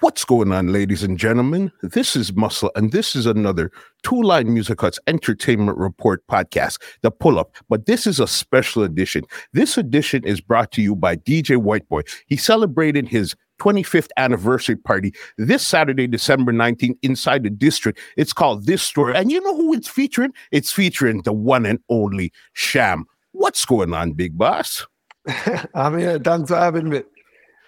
What's 0.00 0.24
going 0.24 0.50
on, 0.50 0.72
ladies 0.72 1.04
and 1.04 1.16
gentlemen? 1.16 1.70
This 1.80 2.16
is 2.16 2.32
Muscle, 2.32 2.72
and 2.74 2.90
this 2.90 3.14
is 3.14 3.24
another 3.24 3.70
Two 4.02 4.20
Line 4.20 4.52
Music 4.52 4.80
Hut's 4.80 4.98
Entertainment 5.06 5.78
Report 5.78 6.26
podcast, 6.26 6.82
The 7.02 7.12
Pull 7.12 7.38
Up. 7.38 7.54
But 7.68 7.86
this 7.86 8.04
is 8.04 8.18
a 8.18 8.26
special 8.26 8.82
edition. 8.82 9.22
This 9.52 9.78
edition 9.78 10.24
is 10.24 10.40
brought 10.40 10.72
to 10.72 10.82
you 10.82 10.96
by 10.96 11.14
DJ 11.14 11.56
Whiteboy. 11.56 12.02
He 12.26 12.36
celebrated 12.36 13.06
his 13.06 13.36
25th 13.60 14.08
anniversary 14.16 14.74
party 14.74 15.14
this 15.38 15.64
Saturday, 15.64 16.08
December 16.08 16.52
19th, 16.52 16.98
inside 17.02 17.44
the 17.44 17.50
district. 17.50 18.00
It's 18.16 18.32
called 18.32 18.66
This 18.66 18.82
Story. 18.82 19.14
And 19.14 19.30
you 19.30 19.40
know 19.40 19.54
who 19.54 19.72
it's 19.72 19.86
featuring? 19.86 20.32
It's 20.50 20.72
featuring 20.72 21.22
the 21.22 21.32
one 21.32 21.64
and 21.64 21.78
only 21.88 22.32
Cham. 22.54 23.04
What's 23.30 23.64
going 23.64 23.94
on, 23.94 24.14
big 24.14 24.36
boss? 24.36 24.84
I'm 25.74 25.96
here. 25.96 26.18
Thanks 26.18 26.50
for 26.50 26.56
having 26.56 26.88
me. 26.88 27.02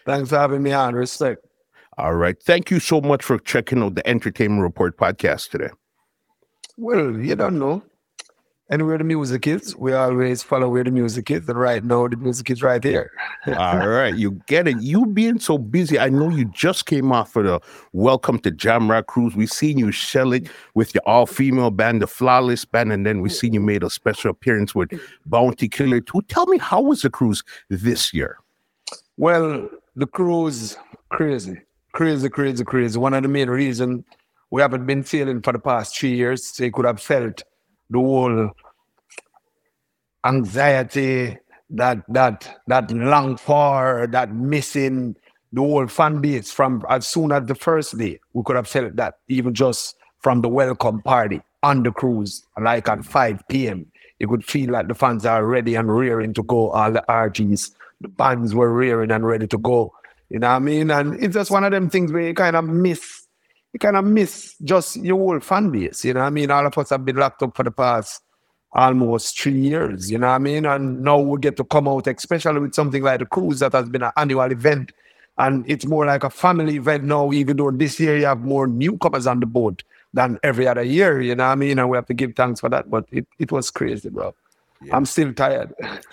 Thanks 0.04 0.30
for 0.30 0.38
having 0.38 0.64
me 0.64 0.72
on. 0.72 0.96
Respect. 0.96 1.47
All 1.98 2.14
right. 2.14 2.40
Thank 2.40 2.70
you 2.70 2.78
so 2.78 3.00
much 3.00 3.24
for 3.24 3.40
checking 3.40 3.82
out 3.82 3.96
the 3.96 4.06
Entertainment 4.06 4.62
Report 4.62 4.96
podcast 4.96 5.50
today. 5.50 5.70
Well, 6.76 7.18
you 7.18 7.34
don't 7.34 7.58
know. 7.58 7.82
Anywhere 8.70 8.98
the 8.98 9.04
music 9.04 9.48
is, 9.48 9.74
we 9.74 9.92
always 9.94 10.44
follow 10.44 10.68
where 10.68 10.84
the 10.84 10.92
music 10.92 11.28
is. 11.32 11.48
And 11.48 11.58
right 11.58 11.82
now, 11.82 12.06
the 12.06 12.16
music 12.16 12.50
is 12.50 12.62
right 12.62 12.84
here. 12.84 13.10
All 13.48 13.88
right. 13.88 14.14
You 14.14 14.40
get 14.46 14.68
it. 14.68 14.80
You 14.80 15.06
being 15.06 15.40
so 15.40 15.58
busy, 15.58 15.98
I 15.98 16.08
know 16.08 16.28
you 16.28 16.44
just 16.44 16.86
came 16.86 17.10
off 17.10 17.34
of 17.34 17.46
the 17.46 17.60
Welcome 17.92 18.38
to 18.40 18.52
Jamrock 18.52 19.06
Cruise. 19.06 19.34
we 19.34 19.48
seen 19.48 19.76
you 19.76 19.90
shell 19.90 20.32
it 20.32 20.48
with 20.74 20.94
your 20.94 21.02
all 21.04 21.26
female 21.26 21.72
band, 21.72 22.02
the 22.02 22.06
Flawless 22.06 22.64
Band, 22.64 22.92
and 22.92 23.04
then 23.04 23.22
we 23.22 23.28
seen 23.28 23.54
you 23.54 23.60
made 23.60 23.82
a 23.82 23.90
special 23.90 24.30
appearance 24.30 24.72
with 24.72 24.90
Bounty 25.26 25.68
Killer 25.68 26.00
2. 26.00 26.22
Tell 26.28 26.46
me, 26.46 26.58
how 26.58 26.80
was 26.80 27.02
the 27.02 27.10
cruise 27.10 27.42
this 27.70 28.14
year? 28.14 28.38
Well, 29.16 29.68
the 29.96 30.06
cruise, 30.06 30.76
crazy 31.08 31.62
crazy, 31.92 32.28
crazy, 32.28 32.64
crazy. 32.64 32.98
One 32.98 33.14
of 33.14 33.22
the 33.22 33.28
main 33.28 33.50
reasons 33.50 34.04
we 34.50 34.62
haven't 34.62 34.86
been 34.86 35.02
feeling 35.02 35.42
for 35.42 35.52
the 35.52 35.58
past 35.58 35.96
three 35.96 36.14
years, 36.14 36.46
so 36.46 36.64
you 36.64 36.72
could 36.72 36.86
have 36.86 37.00
felt 37.00 37.42
the 37.90 37.98
whole 37.98 38.50
anxiety, 40.24 41.38
that 41.70 42.02
that 42.08 42.60
that 42.66 42.90
long 42.90 43.36
for, 43.36 44.06
that 44.10 44.32
missing 44.32 45.16
the 45.52 45.60
whole 45.60 45.86
fan 45.86 46.20
base 46.20 46.50
from 46.50 46.84
as 46.88 47.06
soon 47.06 47.32
as 47.32 47.46
the 47.46 47.54
first 47.54 47.96
day. 47.98 48.20
We 48.32 48.42
could 48.44 48.56
have 48.56 48.68
felt 48.68 48.96
that 48.96 49.18
even 49.28 49.54
just 49.54 49.96
from 50.20 50.40
the 50.40 50.48
welcome 50.48 51.02
party 51.02 51.40
on 51.62 51.82
the 51.82 51.90
cruise, 51.90 52.44
like 52.60 52.88
at 52.88 53.04
5 53.04 53.42
p.m. 53.48 53.86
You 54.18 54.28
could 54.28 54.44
feel 54.44 54.70
like 54.70 54.88
the 54.88 54.94
fans 54.94 55.24
are 55.26 55.44
ready 55.44 55.74
and 55.74 55.94
rearing 55.94 56.34
to 56.34 56.42
go. 56.42 56.70
All 56.70 56.90
the 56.90 57.04
RGs, 57.08 57.70
the 58.00 58.08
bands 58.08 58.54
were 58.54 58.72
rearing 58.72 59.10
and 59.10 59.26
ready 59.26 59.46
to 59.46 59.58
go. 59.58 59.92
You 60.30 60.38
know 60.38 60.48
what 60.48 60.56
I 60.56 60.58
mean? 60.58 60.90
And 60.90 61.22
it's 61.22 61.34
just 61.34 61.50
one 61.50 61.64
of 61.64 61.72
them 61.72 61.88
things 61.88 62.12
where 62.12 62.22
you 62.22 62.34
kind 62.34 62.56
of 62.56 62.64
miss, 62.64 63.26
you 63.72 63.78
kind 63.78 63.96
of 63.96 64.04
miss 64.04 64.56
just 64.62 64.96
your 64.96 65.16
whole 65.16 65.40
fan 65.40 65.70
base. 65.70 66.04
You 66.04 66.14
know 66.14 66.20
what 66.20 66.26
I 66.26 66.30
mean? 66.30 66.50
All 66.50 66.66
of 66.66 66.76
us 66.76 66.90
have 66.90 67.04
been 67.04 67.16
locked 67.16 67.42
up 67.42 67.56
for 67.56 67.62
the 67.62 67.70
past 67.70 68.22
almost 68.72 69.40
three 69.40 69.58
years. 69.58 70.10
You 70.10 70.18
know 70.18 70.26
what 70.26 70.34
I 70.34 70.38
mean? 70.38 70.66
And 70.66 71.02
now 71.02 71.18
we 71.18 71.38
get 71.40 71.56
to 71.56 71.64
come 71.64 71.88
out, 71.88 72.06
especially 72.06 72.60
with 72.60 72.74
something 72.74 73.02
like 73.02 73.20
the 73.20 73.26
cruise 73.26 73.60
that 73.60 73.72
has 73.72 73.88
been 73.88 74.02
an 74.02 74.12
annual 74.16 74.50
event. 74.50 74.92
And 75.38 75.64
it's 75.70 75.86
more 75.86 76.04
like 76.04 76.24
a 76.24 76.30
family 76.30 76.76
event 76.76 77.04
now, 77.04 77.32
even 77.32 77.56
though 77.56 77.70
this 77.70 77.98
year 78.00 78.18
you 78.18 78.26
have 78.26 78.40
more 78.40 78.66
newcomers 78.66 79.26
on 79.26 79.40
the 79.40 79.46
boat 79.46 79.84
than 80.12 80.38
every 80.42 80.66
other 80.66 80.82
year. 80.82 81.20
You 81.20 81.34
know 81.36 81.46
what 81.46 81.52
I 81.52 81.54
mean? 81.54 81.78
And 81.78 81.88
we 81.88 81.96
have 81.96 82.06
to 82.06 82.14
give 82.14 82.34
thanks 82.34 82.60
for 82.60 82.68
that. 82.68 82.90
But 82.90 83.06
it, 83.12 83.26
it 83.38 83.52
was 83.52 83.70
crazy, 83.70 84.08
bro. 84.08 84.34
Yeah. 84.82 84.96
I'm 84.96 85.06
still 85.06 85.32
tired. 85.32 85.74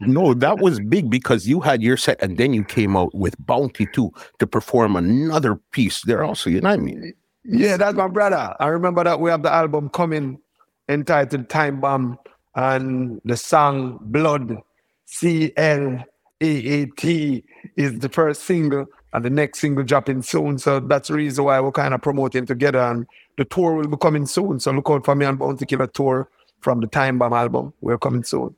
no, 0.00 0.34
that 0.34 0.58
was 0.60 0.80
big 0.80 1.10
because 1.10 1.46
you 1.46 1.60
had 1.60 1.80
your 1.82 1.96
set 1.96 2.20
and 2.20 2.36
then 2.38 2.52
you 2.52 2.64
came 2.64 2.96
out 2.96 3.14
with 3.14 3.34
Bounty 3.46 3.86
2 3.86 4.12
to 4.40 4.46
perform 4.46 4.96
another 4.96 5.56
piece 5.70 6.02
there 6.02 6.24
also. 6.24 6.50
You 6.50 6.60
know 6.60 6.70
what 6.70 6.80
I 6.80 6.82
mean? 6.82 7.14
Yeah, 7.44 7.76
that's 7.76 7.96
my 7.96 8.08
brother. 8.08 8.54
I 8.58 8.66
remember 8.66 9.04
that 9.04 9.20
we 9.20 9.30
have 9.30 9.42
the 9.42 9.52
album 9.52 9.90
coming 9.90 10.40
entitled 10.88 11.48
Time 11.48 11.80
Bomb 11.80 12.18
and 12.56 13.20
the 13.24 13.36
song 13.36 13.98
Blood 14.02 14.56
C 15.04 15.52
L 15.56 16.04
A 16.40 16.46
A 16.46 16.86
T 16.86 17.44
is 17.76 18.00
the 18.00 18.08
first 18.08 18.42
single 18.42 18.86
and 19.12 19.24
the 19.24 19.30
next 19.30 19.60
single 19.60 19.84
dropping 19.84 20.22
soon. 20.22 20.58
So 20.58 20.80
that's 20.80 21.08
the 21.08 21.14
reason 21.14 21.44
why 21.44 21.60
we're 21.60 21.70
kind 21.70 21.94
of 21.94 22.02
promoting 22.02 22.46
together 22.46 22.80
and 22.80 23.06
the 23.38 23.44
tour 23.44 23.74
will 23.74 23.88
be 23.88 23.96
coming 23.96 24.26
soon. 24.26 24.58
So 24.58 24.72
look 24.72 24.90
out 24.90 25.04
for 25.04 25.14
me 25.14 25.26
on 25.26 25.36
Bounty 25.36 25.66
Killer 25.66 25.86
Tour 25.86 26.28
from 26.60 26.80
the 26.80 26.86
Time 26.86 27.18
Bomb 27.18 27.32
album. 27.32 27.72
We're 27.80 27.98
coming 27.98 28.24
soon. 28.24 28.54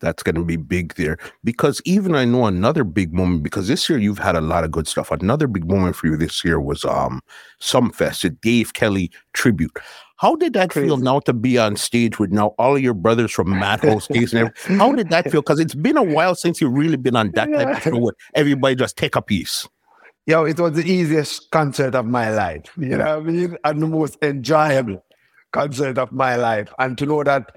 That's 0.00 0.24
going 0.24 0.34
to 0.34 0.44
be 0.44 0.56
big 0.56 0.94
there 0.94 1.16
because 1.44 1.80
even 1.84 2.16
I 2.16 2.24
know 2.24 2.46
another 2.46 2.82
big 2.82 3.14
moment 3.14 3.44
because 3.44 3.68
this 3.68 3.88
year 3.88 4.00
you've 4.00 4.18
had 4.18 4.34
a 4.34 4.40
lot 4.40 4.64
of 4.64 4.72
good 4.72 4.88
stuff. 4.88 5.12
Another 5.12 5.46
big 5.46 5.68
moment 5.68 5.94
for 5.94 6.08
you 6.08 6.16
this 6.16 6.44
year 6.44 6.60
was 6.60 6.84
um 6.84 7.20
Sumfest, 7.60 8.24
a 8.24 8.30
Dave 8.30 8.72
Kelly 8.72 9.12
tribute. 9.32 9.78
How 10.16 10.34
did 10.36 10.54
that 10.54 10.70
Crazy. 10.70 10.88
feel 10.88 10.96
now 10.96 11.20
to 11.20 11.32
be 11.32 11.56
on 11.58 11.76
stage 11.76 12.18
with 12.18 12.30
now 12.30 12.48
all 12.58 12.76
of 12.76 12.82
your 12.82 12.94
brothers 12.94 13.30
from 13.30 13.50
Madhouse 13.50 14.06
Days 14.08 14.32
and 14.32 14.48
everything? 14.48 14.78
How 14.78 14.92
did 14.92 15.10
that 15.10 15.30
feel? 15.30 15.40
Because 15.40 15.60
it's 15.60 15.74
been 15.74 15.96
a 15.96 16.02
while 16.02 16.34
since 16.34 16.60
you've 16.60 16.72
really 16.72 16.96
been 16.96 17.16
on 17.16 17.30
that 17.32 17.50
type 17.52 17.76
of 17.76 17.82
show 17.82 17.98
where 17.98 18.14
everybody 18.34 18.74
just 18.74 18.96
take 18.96 19.14
a 19.14 19.22
piece. 19.22 19.68
Yo, 20.26 20.44
it 20.44 20.60
was 20.60 20.74
the 20.74 20.84
easiest 20.84 21.50
concert 21.50 21.96
of 21.96 22.06
my 22.06 22.30
life. 22.30 22.70
You 22.76 22.96
know 22.96 23.18
what 23.18 23.28
I 23.28 23.30
mean? 23.32 23.56
And 23.64 23.82
the 23.82 23.86
most 23.88 24.18
enjoyable 24.22 25.04
concert 25.52 25.98
of 25.98 26.12
my 26.12 26.36
life. 26.36 26.72
And 26.78 26.98
to 26.98 27.06
know 27.06 27.22
that 27.24 27.52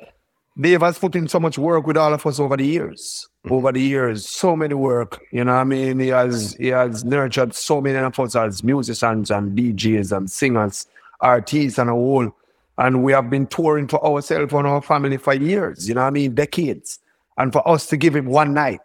Dave 0.60 0.82
has 0.82 0.98
put 0.98 1.16
in 1.16 1.28
so 1.28 1.40
much 1.40 1.58
work 1.58 1.86
with 1.86 1.98
all 1.98 2.14
of 2.14 2.26
us 2.26 2.40
over 2.40 2.56
the 2.56 2.66
years. 2.66 3.28
Mm-hmm. 3.46 3.56
Over 3.56 3.72
the 3.74 3.82
years, 3.82 4.28
so 4.28 4.56
many 4.56 4.74
work. 4.74 5.22
You 5.32 5.44
know 5.44 5.54
I 5.54 5.64
mean? 5.64 6.00
He 6.00 6.08
has 6.10 6.54
he 6.54 6.68
has 6.68 7.04
nurtured 7.04 7.54
so 7.54 7.82
many 7.82 7.98
of 7.98 8.20
us 8.20 8.36
as 8.36 8.64
musicians 8.64 9.32
and 9.32 9.58
DJs 9.58 10.16
and 10.16 10.32
singers, 10.32 10.88
artists 11.20 11.78
and 11.78 11.90
a 11.90 11.94
whole. 11.94 12.34
And 12.78 13.04
we 13.04 13.14
have 13.14 13.30
been 13.30 13.48
touring 13.48 13.88
for 13.88 14.04
ourselves 14.06 14.54
and 14.54 14.68
our 14.68 14.82
family 14.82 15.18
for 15.18 15.34
years, 15.34 15.88
you 15.88 15.96
know 15.96 16.02
I 16.02 16.10
mean? 16.10 16.36
Decades. 16.36 17.00
And 17.38 17.52
for 17.52 17.68
us 17.68 17.88
to 17.88 17.98
give 17.98 18.16
him 18.16 18.26
one 18.26 18.54
night, 18.54 18.82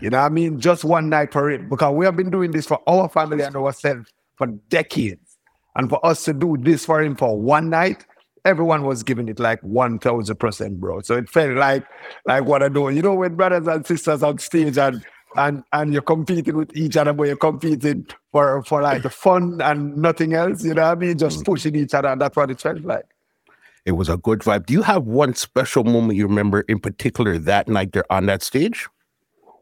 you 0.00 0.10
know 0.10 0.18
I 0.18 0.28
mean? 0.28 0.60
Just 0.60 0.84
one 0.84 1.08
night 1.08 1.32
for 1.32 1.50
it. 1.50 1.68
Because 1.68 1.94
we 1.94 2.04
have 2.04 2.16
been 2.16 2.30
doing 2.30 2.50
this 2.50 2.66
for 2.66 2.80
our 2.88 3.08
family 3.08 3.42
and 3.42 3.56
ourselves 3.56 4.12
for 4.36 4.46
decades. 4.68 5.36
And 5.76 5.88
for 5.88 6.04
us 6.06 6.24
to 6.24 6.32
do 6.32 6.56
this 6.58 6.84
for 6.84 7.02
him 7.02 7.16
for 7.16 7.38
one 7.38 7.70
night, 7.70 8.04
everyone 8.44 8.82
was 8.84 9.02
giving 9.02 9.28
it 9.28 9.38
like 9.38 9.60
1000%, 9.62 10.76
bro. 10.76 11.00
So 11.00 11.16
it 11.16 11.28
felt 11.28 11.56
like 11.56 11.84
like 12.26 12.44
what 12.44 12.62
I 12.62 12.68
do. 12.68 12.88
You 12.90 13.02
know, 13.02 13.14
when 13.14 13.34
brothers 13.36 13.66
and 13.66 13.86
sisters 13.86 14.22
on 14.22 14.38
stage 14.38 14.78
and 14.78 15.04
and 15.36 15.64
and 15.72 15.92
you're 15.92 16.02
competing 16.02 16.56
with 16.56 16.76
each 16.76 16.96
other, 16.96 17.12
but 17.12 17.24
you're 17.24 17.36
competing 17.36 18.06
for 18.32 18.62
for 18.64 18.82
like 18.82 19.02
the 19.02 19.10
fun 19.10 19.60
and 19.60 19.96
nothing 19.96 20.34
else, 20.34 20.64
you 20.64 20.74
know 20.74 20.82
what 20.82 20.98
I 20.98 21.00
mean? 21.00 21.18
Just 21.18 21.40
mm. 21.40 21.44
pushing 21.46 21.74
each 21.74 21.94
other, 21.94 22.08
and 22.08 22.20
that's 22.20 22.36
what 22.36 22.50
it 22.50 22.60
felt 22.60 22.82
like. 22.82 23.06
It 23.84 23.92
was 23.92 24.08
a 24.08 24.16
good 24.16 24.40
vibe. 24.40 24.66
Do 24.66 24.72
you 24.72 24.82
have 24.82 25.04
one 25.04 25.34
special 25.34 25.84
moment 25.84 26.16
you 26.16 26.26
remember 26.26 26.62
in 26.62 26.78
particular 26.78 27.36
that 27.38 27.68
night 27.68 27.92
there 27.92 28.10
on 28.10 28.26
that 28.26 28.42
stage? 28.42 28.88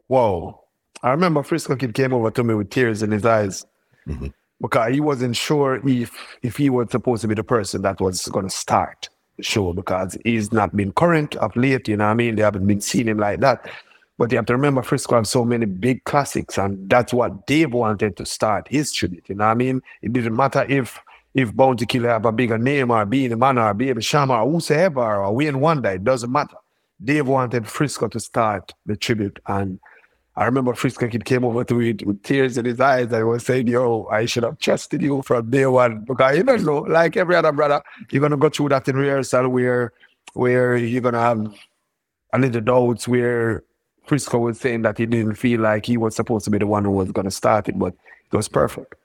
Whoa. 0.07 0.61
I 1.01 1.11
remember 1.11 1.43
Frisco 1.43 1.75
Kid 1.75 1.93
came 1.93 2.13
over 2.13 2.31
to 2.31 2.43
me 2.43 2.53
with 2.53 2.69
tears 2.69 3.03
in 3.03 3.11
his 3.11 3.25
eyes. 3.25 3.65
Mm-hmm 4.07 4.27
because 4.61 4.93
he 4.93 4.99
wasn't 4.99 5.35
sure 5.35 5.81
if 5.87 6.11
if 6.41 6.57
he 6.57 6.69
was 6.69 6.89
supposed 6.91 7.21
to 7.21 7.27
be 7.27 7.35
the 7.35 7.43
person 7.43 7.81
that 7.81 7.99
was 7.99 8.25
going 8.27 8.47
to 8.47 8.55
start 8.55 9.09
the 9.37 9.43
show 9.43 9.73
because 9.73 10.17
he's 10.23 10.51
not 10.51 10.75
been 10.75 10.91
current 10.91 11.35
of 11.37 11.55
late. 11.55 11.87
You 11.87 11.97
know 11.97 12.05
what 12.05 12.11
I 12.11 12.15
mean? 12.15 12.35
They 12.35 12.43
haven't 12.43 12.67
been 12.67 12.81
seeing 12.81 13.07
him 13.07 13.17
like 13.17 13.39
that. 13.41 13.69
But 14.17 14.31
you 14.31 14.37
have 14.37 14.45
to 14.45 14.53
remember, 14.53 14.83
Frisco 14.83 15.17
has 15.17 15.29
so 15.29 15.43
many 15.43 15.65
big 15.65 16.03
classics, 16.03 16.59
and 16.59 16.87
that's 16.87 17.13
what 17.13 17.47
Dave 17.47 17.73
wanted 17.73 18.15
to 18.17 18.25
start 18.25 18.67
his 18.69 18.91
tribute. 18.91 19.27
You 19.27 19.35
know 19.35 19.45
what 19.45 19.51
I 19.51 19.55
mean? 19.55 19.81
It 20.01 20.13
didn't 20.13 20.35
matter 20.35 20.65
if 20.69 20.99
if 21.33 21.55
Bounty 21.55 21.87
Killer 21.87 22.09
have 22.09 22.25
a 22.25 22.31
bigger 22.31 22.59
name 22.59 22.91
or 22.91 23.05
being 23.05 23.31
a 23.31 23.35
man 23.35 23.57
or 23.57 23.73
Baby 23.73 24.01
Cham 24.01 24.29
or 24.29 24.49
whosoever 24.49 25.15
or 25.15 25.33
Wayne 25.33 25.59
Wonder, 25.59 25.89
it 25.89 26.03
doesn't 26.03 26.31
matter. 26.31 26.57
Dave 27.03 27.27
wanted 27.27 27.67
Frisco 27.67 28.07
to 28.07 28.19
start 28.19 28.71
the 28.85 28.95
tribute, 28.95 29.39
and 29.47 29.79
I 30.35 30.45
remember 30.45 30.73
Frisco 30.73 31.07
Kid 31.07 31.25
came 31.25 31.45
over 31.45 31.63
to 31.63 31.75
me 31.75 31.95
with 32.05 32.23
tears 32.23 32.57
in 32.57 32.65
his 32.65 32.79
eyes 32.79 33.11
and 33.11 33.27
was 33.27 33.45
saying, 33.45 33.67
Yo, 33.67 34.07
I 34.11 34.25
should 34.25 34.43
have 34.43 34.57
trusted 34.57 35.01
you 35.01 35.21
from 35.21 35.49
day 35.51 35.65
one. 35.67 36.05
Because 36.05 36.37
you 36.37 36.43
know, 36.43 36.79
like 36.79 37.15
every 37.17 37.35
other 37.35 37.51
brother, 37.51 37.83
you're 38.09 38.21
gonna 38.21 38.37
go 38.37 38.49
through 38.49 38.69
that 38.69 38.87
in 38.87 38.95
rehearsal 38.95 39.49
where 39.49 39.93
where 40.33 40.75
you're 40.75 41.01
gonna 41.01 41.19
have 41.19 41.53
a 42.33 42.39
little 42.39 42.61
doubts 42.61 43.07
where 43.07 43.63
Frisco 44.05 44.39
was 44.39 44.59
saying 44.59 44.81
that 44.81 44.97
he 44.97 45.05
didn't 45.05 45.35
feel 45.35 45.61
like 45.61 45.85
he 45.85 45.97
was 45.97 46.15
supposed 46.15 46.45
to 46.45 46.51
be 46.51 46.57
the 46.57 46.67
one 46.67 46.83
who 46.83 46.91
was 46.91 47.11
gonna 47.11 47.31
start 47.31 47.69
it, 47.69 47.77
but 47.77 47.93
it 48.31 48.35
was 48.35 48.49
perfect. 48.49 48.95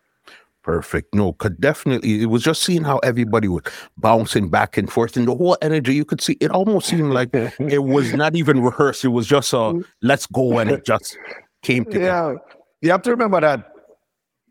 Perfect. 0.69 1.15
No, 1.15 1.33
could 1.33 1.59
definitely. 1.59 2.21
It 2.21 2.27
was 2.27 2.43
just 2.43 2.63
seeing 2.63 2.85
how 2.85 2.99
everybody 2.99 3.49
was 3.49 3.63
bouncing 3.97 4.51
back 4.51 4.77
and 4.77 4.93
forth, 4.93 5.17
and 5.17 5.27
the 5.27 5.35
whole 5.35 5.57
energy. 5.63 5.95
You 5.95 6.05
could 6.05 6.21
see 6.21 6.37
it 6.43 6.51
almost 6.51 6.89
seemed 6.89 7.15
like 7.15 7.31
it 7.33 7.85
was 7.85 8.13
not 8.13 8.37
even 8.37 8.61
rehearsed. 8.61 9.03
It 9.03 9.09
was 9.09 9.27
just 9.27 9.55
a 9.55 9.81
let's 10.03 10.27
go, 10.27 10.59
and 10.59 10.71
it 10.71 10.85
just 10.93 11.17
came 11.63 11.87
together. 11.87 12.05
Yeah, 12.05 12.55
you 12.83 12.91
have 12.91 13.01
to 13.01 13.11
remember 13.13 13.41
that 13.41 13.73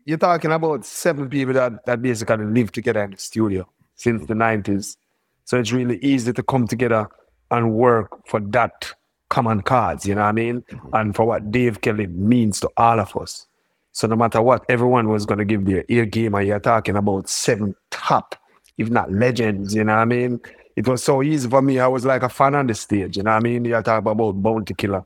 you're 0.06 0.18
talking 0.18 0.50
about 0.50 0.84
seven 0.84 1.28
people 1.28 1.54
that 1.54 1.86
that 1.86 2.02
basically 2.02 2.46
live 2.46 2.72
together 2.72 3.04
in 3.04 3.12
the 3.12 3.16
studio 3.16 3.70
since 3.94 4.26
the 4.26 4.34
'90s. 4.34 4.96
So 5.44 5.56
it's 5.56 5.70
really 5.70 5.98
easy 5.98 6.32
to 6.32 6.42
come 6.42 6.66
together 6.66 7.06
and 7.52 7.74
work 7.74 8.26
for 8.26 8.40
that 8.40 8.92
common 9.28 9.62
cause. 9.62 10.04
You 10.04 10.16
know 10.16 10.22
what 10.22 10.30
I 10.30 10.32
mean? 10.32 10.62
Mm-hmm. 10.62 10.94
And 10.94 11.14
for 11.14 11.26
what 11.26 11.52
Dave 11.52 11.80
Kelly 11.80 12.08
means 12.08 12.58
to 12.58 12.70
all 12.76 12.98
of 12.98 13.16
us 13.16 13.46
So 13.92 14.06
no 14.06 14.16
matter 14.16 14.40
what, 14.40 14.64
everyone 14.68 15.08
was 15.08 15.26
going 15.26 15.38
to 15.38 15.44
give 15.44 15.64
their 15.64 15.84
ear 15.88 16.06
game. 16.06 16.34
And 16.34 16.46
you're 16.46 16.60
talking 16.60 16.96
about 16.96 17.28
seven 17.28 17.74
top, 17.90 18.36
if 18.76 18.90
not 18.90 19.12
legends, 19.12 19.74
you 19.74 19.84
know 19.84 19.94
what 19.94 20.02
I 20.02 20.04
mean? 20.04 20.40
It 20.76 20.86
was 20.86 21.02
so 21.02 21.22
easy 21.22 21.48
for 21.48 21.60
me. 21.60 21.80
I 21.80 21.88
was 21.88 22.04
like 22.04 22.22
a 22.22 22.28
fan 22.28 22.54
on 22.54 22.68
the 22.68 22.74
stage, 22.74 23.16
you 23.16 23.24
know 23.24 23.32
what 23.32 23.38
I 23.38 23.40
mean? 23.40 23.64
You're 23.64 23.82
talking 23.82 24.10
about 24.10 24.32
Bounty 24.32 24.74
Killer, 24.74 25.04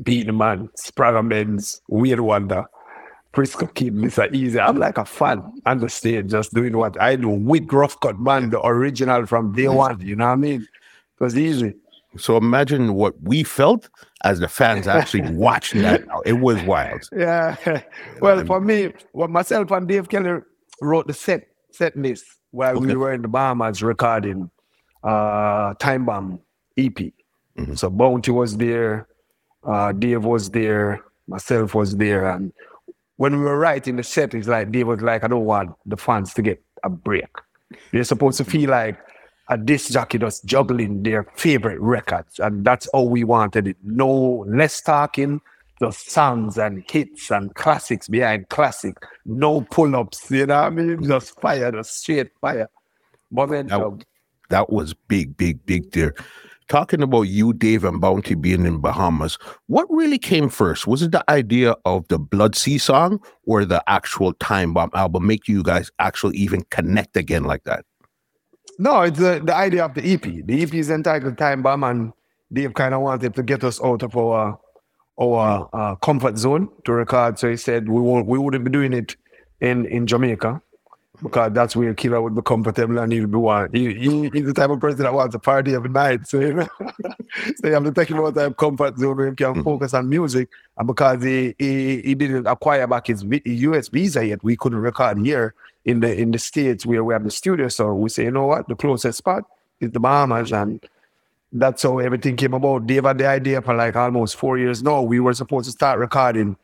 Beenie 0.00 0.30
Man, 0.30 0.68
Spragga 0.78 1.28
Benz, 1.28 1.82
Wayne 1.88 2.22
Wonder, 2.22 2.66
Frisco 3.32 3.66
Kid, 3.66 3.94
Mr. 3.94 4.32
Easy. 4.32 4.60
I'm 4.60 4.78
like 4.78 4.98
a 4.98 5.04
fan 5.04 5.42
on 5.66 5.78
the 5.78 5.88
stage, 5.88 6.30
just 6.30 6.54
doing 6.54 6.76
what 6.76 7.00
I 7.00 7.16
do 7.16 7.30
with 7.30 7.66
Gruff 7.66 7.98
Cut 7.98 8.20
Man, 8.20 8.50
the 8.50 8.64
original 8.64 9.26
from 9.26 9.52
day 9.52 9.68
one, 9.68 10.00
you 10.00 10.14
know 10.14 10.26
what 10.26 10.32
I 10.32 10.36
mean? 10.36 10.60
It 10.62 11.24
was 11.24 11.36
easy. 11.36 11.74
So 12.16 12.36
imagine 12.36 12.94
what 12.94 13.14
we 13.22 13.42
felt 13.42 13.88
as 14.24 14.38
the 14.40 14.48
fans 14.48 14.86
actually 14.86 15.30
watching 15.32 15.82
that. 15.82 16.02
It 16.24 16.34
was 16.34 16.62
wild. 16.62 17.02
Yeah. 17.16 17.56
Well, 18.20 18.44
for 18.44 18.60
me, 18.60 18.92
well, 19.12 19.28
myself 19.28 19.70
and 19.70 19.88
Dave 19.88 20.08
Kelly 20.08 20.40
wrote 20.80 21.06
the 21.06 21.14
set 21.14 21.48
set 21.70 21.96
list 21.96 22.24
while 22.50 22.76
okay. 22.76 22.86
we 22.86 22.94
were 22.94 23.12
in 23.12 23.22
the 23.22 23.28
Bahamas 23.28 23.82
recording 23.82 24.50
uh, 25.02 25.74
Time 25.74 26.04
Bomb 26.04 26.40
EP. 26.76 26.94
Mm-hmm. 26.94 27.74
So 27.74 27.90
Bounty 27.90 28.30
was 28.30 28.56
there, 28.56 29.08
uh, 29.64 29.92
Dave 29.92 30.24
was 30.24 30.50
there, 30.50 31.02
myself 31.26 31.74
was 31.74 31.96
there, 31.96 32.30
and 32.30 32.52
when 33.16 33.38
we 33.38 33.44
were 33.44 33.58
writing 33.58 33.96
the 33.96 34.02
set, 34.02 34.34
it's 34.34 34.48
like 34.48 34.70
Dave 34.72 34.86
was 34.86 35.00
like, 35.00 35.24
I 35.24 35.28
don't 35.28 35.44
want 35.44 35.76
the 35.86 35.96
fans 35.96 36.34
to 36.34 36.42
get 36.42 36.62
a 36.82 36.90
break. 36.90 37.28
They're 37.92 38.04
supposed 38.04 38.38
to 38.38 38.44
feel 38.44 38.70
like 38.70 38.98
a 39.48 39.58
disc 39.58 39.90
jockey 39.90 40.18
just 40.18 40.44
juggling 40.44 41.02
their 41.02 41.24
favorite 41.36 41.80
records. 41.80 42.38
And 42.38 42.64
that's 42.64 42.86
all 42.88 43.08
we 43.08 43.24
wanted 43.24 43.68
it. 43.68 43.76
No 43.82 44.44
less 44.48 44.80
talking, 44.80 45.40
just 45.80 46.10
songs 46.10 46.58
and 46.58 46.84
hits 46.88 47.30
and 47.30 47.54
classics 47.54 48.08
behind 48.08 48.48
classic. 48.48 48.96
No 49.26 49.62
pull-ups, 49.62 50.30
you 50.30 50.46
know 50.46 50.62
what 50.62 50.66
I 50.66 50.70
mean? 50.70 51.02
Just 51.02 51.40
fire, 51.40 51.72
just 51.72 52.00
straight 52.00 52.30
fire. 52.40 52.68
Momentum. 53.30 53.80
That, 53.80 53.86
um, 53.86 54.00
that 54.50 54.70
was 54.70 54.94
big, 54.94 55.36
big, 55.36 55.64
big 55.66 55.90
there. 55.92 56.14
Talking 56.68 57.02
about 57.02 57.22
you, 57.22 57.52
Dave, 57.52 57.84
and 57.84 58.00
Bounty 58.00 58.34
being 58.34 58.64
in 58.64 58.78
Bahamas, 58.78 59.36
what 59.66 59.86
really 59.90 60.18
came 60.18 60.48
first? 60.48 60.86
Was 60.86 61.02
it 61.02 61.10
the 61.10 61.28
idea 61.30 61.74
of 61.84 62.06
the 62.08 62.18
Blood 62.18 62.54
Sea 62.54 62.78
song 62.78 63.20
or 63.44 63.64
the 63.64 63.82
actual 63.90 64.32
Time 64.34 64.72
Bomb 64.72 64.90
album 64.94 65.26
make 65.26 65.48
you 65.48 65.62
guys 65.62 65.90
actually 65.98 66.36
even 66.36 66.62
connect 66.70 67.16
again 67.16 67.44
like 67.44 67.64
that? 67.64 67.84
No, 68.78 69.02
it's 69.02 69.18
the, 69.18 69.40
the 69.44 69.54
idea 69.54 69.84
of 69.84 69.94
the 69.94 70.12
EP. 70.12 70.22
The 70.22 70.62
EP 70.62 70.74
is 70.74 70.90
entitled 70.90 71.38
Time 71.38 71.62
Bomb, 71.62 71.84
and 71.84 72.12
Dave 72.52 72.74
kind 72.74 72.94
of 72.94 73.02
wanted 73.02 73.34
to 73.34 73.42
get 73.42 73.64
us 73.64 73.82
out 73.82 74.02
of 74.02 74.16
our 74.16 74.58
our 75.20 75.68
uh, 75.72 75.94
comfort 75.96 76.38
zone 76.38 76.68
to 76.84 76.92
record. 76.92 77.38
So 77.38 77.50
he 77.50 77.56
said 77.56 77.88
we 77.88 78.00
won't, 78.00 78.26
we 78.26 78.38
wouldn't 78.38 78.64
be 78.64 78.70
doing 78.70 78.92
it 78.92 79.16
in 79.60 79.84
in 79.86 80.06
Jamaica 80.06 80.62
because 81.22 81.52
that's 81.52 81.76
where 81.76 81.94
Killer 81.94 82.20
would 82.20 82.34
be 82.34 82.42
comfortable 82.42 82.98
and 82.98 83.12
he'll 83.12 83.26
be 83.26 83.36
one. 83.36 83.70
He, 83.72 83.94
he, 83.94 84.30
he's 84.30 84.46
the 84.46 84.54
type 84.54 84.70
of 84.70 84.80
person 84.80 85.02
that 85.02 85.14
wants 85.14 85.34
a 85.34 85.38
party 85.38 85.74
every 85.74 85.90
night. 85.90 86.26
So, 86.26 86.40
you 86.40 86.54
know? 86.54 86.68
so 86.80 87.66
you 87.66 87.74
have 87.74 87.84
to 87.84 87.92
take 87.92 88.08
him 88.08 88.18
out 88.18 88.36
of 88.36 88.56
comfort 88.56 88.98
zone 88.98 89.16
where 89.16 89.30
he 89.30 89.36
can 89.36 89.46
mm-hmm. 89.54 89.62
focus 89.62 89.94
on 89.94 90.08
music. 90.08 90.48
And 90.76 90.86
because 90.86 91.22
he, 91.22 91.54
he, 91.58 92.02
he 92.02 92.14
didn't 92.14 92.46
acquire 92.46 92.86
back 92.86 93.06
his 93.06 93.24
US 93.44 93.88
visa 93.88 94.26
yet, 94.26 94.42
we 94.42 94.56
couldn't 94.56 94.78
record 94.78 95.18
here 95.18 95.54
in 95.84 96.00
the 96.00 96.14
in 96.14 96.30
the 96.30 96.38
States 96.38 96.86
where 96.86 97.04
we 97.04 97.12
have 97.12 97.24
the 97.24 97.30
studio. 97.30 97.68
So 97.68 97.94
we 97.94 98.08
say, 98.08 98.24
you 98.24 98.30
know 98.30 98.46
what, 98.46 98.68
the 98.68 98.74
closest 98.74 99.18
spot 99.18 99.44
is 99.80 99.90
the 99.90 100.00
Bahamas. 100.00 100.52
And 100.52 100.84
that's 101.52 101.82
how 101.82 101.98
everything 101.98 102.36
came 102.36 102.54
about. 102.54 102.86
Dave 102.86 103.04
had 103.04 103.18
the 103.18 103.26
idea 103.26 103.60
for 103.62 103.74
like 103.74 103.96
almost 103.96 104.36
four 104.36 104.58
years 104.58 104.82
now. 104.82 105.02
We 105.02 105.20
were 105.20 105.34
supposed 105.34 105.66
to 105.66 105.72
start 105.72 105.98
recording 105.98 106.56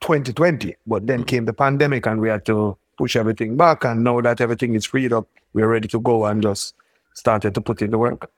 2020, 0.00 0.76
but 0.86 1.06
then 1.06 1.24
came 1.24 1.46
the 1.46 1.52
pandemic 1.52 2.06
and 2.06 2.20
we 2.20 2.28
had 2.28 2.44
to 2.46 2.76
push 2.98 3.16
everything 3.16 3.56
back. 3.56 3.84
And 3.84 4.04
now 4.04 4.20
that 4.20 4.40
everything 4.40 4.74
is 4.74 4.84
freed 4.84 5.12
up, 5.12 5.26
we're 5.52 5.68
ready 5.68 5.88
to 5.88 6.00
go 6.00 6.26
and 6.26 6.42
just 6.42 6.74
started 7.14 7.54
to 7.54 7.60
put 7.60 7.82
in 7.82 7.90
the 7.90 7.98
work. 7.98 8.30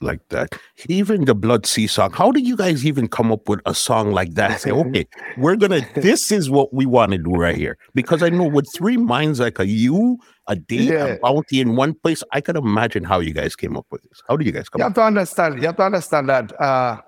Like 0.00 0.20
that. 0.28 0.52
Even 0.88 1.24
the 1.24 1.34
Blood 1.34 1.66
Sea 1.66 1.88
song. 1.88 2.12
How 2.12 2.30
did 2.30 2.46
you 2.46 2.56
guys 2.56 2.86
even 2.86 3.08
come 3.08 3.32
up 3.32 3.48
with 3.48 3.60
a 3.66 3.74
song 3.74 4.12
like 4.12 4.34
that? 4.34 4.60
Say, 4.60 4.70
okay, 4.82 5.06
we're 5.36 5.56
gonna 5.56 5.80
this 5.94 6.30
is 6.30 6.48
what 6.48 6.72
we 6.72 6.86
want 6.86 7.12
to 7.12 7.18
do 7.18 7.32
right 7.32 7.56
here. 7.56 7.76
Because 7.94 8.22
I 8.22 8.28
know 8.28 8.46
with 8.46 8.68
three 8.72 8.96
minds 8.96 9.40
like 9.40 9.58
a 9.58 9.66
you, 9.66 10.18
a 10.46 10.54
date, 10.54 10.90
yeah. 10.90 11.04
a 11.06 11.18
bounty 11.18 11.60
in 11.60 11.74
one 11.74 11.94
place, 11.94 12.22
I 12.32 12.40
can 12.40 12.56
imagine 12.56 13.02
how 13.02 13.18
you 13.18 13.32
guys 13.32 13.56
came 13.56 13.76
up 13.76 13.86
with 13.90 14.02
this. 14.02 14.22
How 14.28 14.36
do 14.36 14.44
you 14.44 14.52
guys 14.52 14.68
come 14.68 14.80
up? 14.80 14.84
you 14.84 14.84
have 14.84 14.94
to 14.94 15.02
understand, 15.02 15.56
you 15.60 15.66
have 15.66 15.76
to 15.76 15.82
understand 15.82 16.28
that 16.28 16.60
uh 16.60 17.00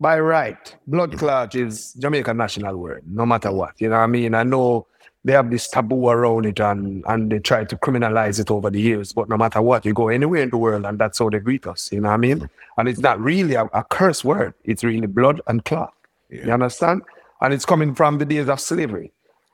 by 0.00 0.18
right, 0.18 0.76
blood 0.86 1.10
mm-hmm. 1.10 1.18
clot 1.20 1.54
is 1.54 1.94
Jamaican 1.94 2.36
national 2.36 2.76
word, 2.76 3.04
no 3.06 3.24
matter 3.24 3.52
what. 3.52 3.80
You 3.80 3.88
know 3.88 3.96
what 3.96 4.02
I 4.02 4.06
mean? 4.06 4.34
I 4.34 4.42
know 4.42 4.86
they 5.24 5.32
have 5.32 5.50
this 5.50 5.68
taboo 5.68 6.08
around 6.08 6.46
it 6.46 6.60
and, 6.60 7.04
and 7.08 7.32
they 7.32 7.38
try 7.38 7.64
to 7.64 7.76
criminalize 7.76 8.38
it 8.38 8.50
over 8.50 8.70
the 8.70 8.80
years. 8.80 9.12
But 9.12 9.28
no 9.28 9.36
matter 9.36 9.62
what, 9.62 9.84
you 9.84 9.94
go 9.94 10.08
anywhere 10.08 10.42
in 10.42 10.50
the 10.50 10.58
world 10.58 10.84
and 10.84 10.98
that's 10.98 11.18
how 11.18 11.30
they 11.30 11.38
greet 11.38 11.66
us. 11.66 11.90
You 11.90 12.00
know 12.00 12.08
what 12.08 12.14
I 12.14 12.18
mean? 12.18 12.50
And 12.76 12.88
it's 12.88 13.00
not 13.00 13.20
really 13.20 13.54
a, 13.54 13.64
a 13.72 13.84
curse 13.84 14.22
word. 14.22 14.54
It's 14.64 14.84
really 14.84 15.06
blood 15.06 15.40
and 15.46 15.64
cloth. 15.64 15.94
Yeah. 16.30 16.46
You 16.46 16.52
understand? 16.52 17.02
And 17.40 17.54
it's 17.54 17.64
coming 17.64 17.94
from 17.94 18.18
the 18.18 18.26
days 18.26 18.48
of 18.48 18.60
slavery. 18.60 19.12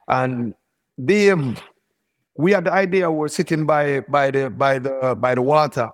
And 0.08 0.54
they, 0.98 1.30
um, 1.30 1.56
we 2.40 2.52
had 2.52 2.64
the 2.64 2.72
idea 2.72 3.10
we 3.10 3.18
we're 3.18 3.28
sitting 3.28 3.66
by 3.66 4.00
by 4.00 4.30
the 4.30 4.50
by 4.50 4.78
the 4.78 5.16
by 5.18 5.34
the 5.34 5.42
water, 5.42 5.90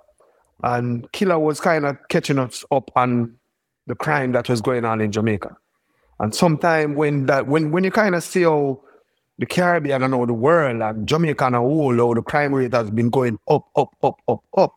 and 0.63 1.11
Killer 1.13 1.39
was 1.39 1.61
kind 1.61 1.85
of 1.85 1.97
catching 2.09 2.39
us 2.39 2.65
up 2.71 2.91
on 2.97 3.37
the 3.87 3.95
crime 3.95 4.33
that 4.33 4.49
was 4.49 4.61
going 4.61 4.85
on 4.85 5.01
in 5.01 5.13
Jamaica. 5.13 5.57
And 6.21 6.35
sometime 6.35 6.95
when 6.95 7.27
that 7.27 7.47
when 7.47 7.73
when 7.73 7.85
you 7.85 7.91
kind 7.91 8.15
of 8.15 8.23
see 8.23 8.43
how 8.43 8.81
the 9.39 9.47
Caribbean 9.47 10.03
and 10.03 10.15
all 10.15 10.27
the 10.27 10.33
world 10.33 10.81
and 10.81 11.07
Jamaica 11.07 11.47
and 11.47 11.57
all, 11.57 12.01
all 12.01 12.15
the 12.15 12.23
crime 12.23 12.55
rate 12.55 12.73
has 12.73 12.91
been 12.91 13.11
going 13.11 13.39
up, 13.49 13.67
up, 13.77 13.95
up, 14.03 14.21
up, 14.29 14.43
up. 14.57 14.75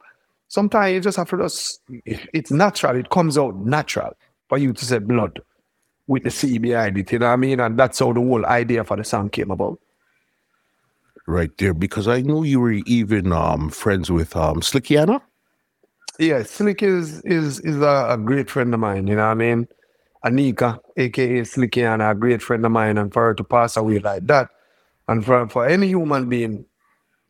Sometimes 0.47 0.93
you 0.93 0.99
just 1.01 1.17
have 1.17 1.29
to 1.29 1.37
just, 1.37 1.81
it's 2.05 2.51
natural. 2.51 2.95
It 2.95 3.09
comes 3.09 3.37
out 3.37 3.55
natural 3.57 4.15
for 4.47 4.57
you 4.57 4.73
to 4.73 4.85
say 4.85 4.99
blood 4.99 5.39
with 6.07 6.23
the 6.23 6.31
C 6.31 6.57
behind 6.57 6.97
it. 6.97 7.11
You 7.11 7.19
know 7.19 7.27
what 7.27 7.33
I 7.33 7.37
mean? 7.37 7.59
And 7.59 7.77
that's 7.77 7.99
how 7.99 8.11
the 8.11 8.19
whole 8.19 8.45
idea 8.45 8.83
for 8.83 8.97
the 8.97 9.03
song 9.03 9.29
came 9.29 9.51
about. 9.51 9.79
Right 11.27 11.55
there, 11.59 11.75
because 11.75 12.07
I 12.07 12.21
know 12.21 12.41
you 12.41 12.59
were 12.59 12.71
even 12.71 13.31
um, 13.31 13.69
friends 13.69 14.09
with 14.09 14.35
um, 14.35 14.61
Slickiana. 14.61 15.21
Yeah, 16.17 16.41
Slick 16.41 16.81
is 16.81 17.21
is 17.21 17.59
is 17.59 17.77
a, 17.77 18.07
a 18.09 18.17
great 18.17 18.49
friend 18.49 18.73
of 18.73 18.79
mine. 18.79 19.05
You 19.05 19.15
know 19.15 19.25
what 19.25 19.31
I 19.31 19.35
mean? 19.35 19.67
Anika, 20.23 20.79
aka 20.97 21.43
Slicky, 21.43 21.83
and 21.83 22.01
a 22.01 22.13
great 22.13 22.41
friend 22.41 22.65
of 22.65 22.71
mine, 22.71 22.97
and 22.97 23.11
for 23.13 23.27
her 23.27 23.33
to 23.33 23.43
pass 23.43 23.77
away 23.77 23.99
like 23.99 24.27
that, 24.27 24.49
and 25.07 25.25
for, 25.25 25.47
for 25.49 25.67
any 25.67 25.87
human 25.87 26.27
being 26.27 26.65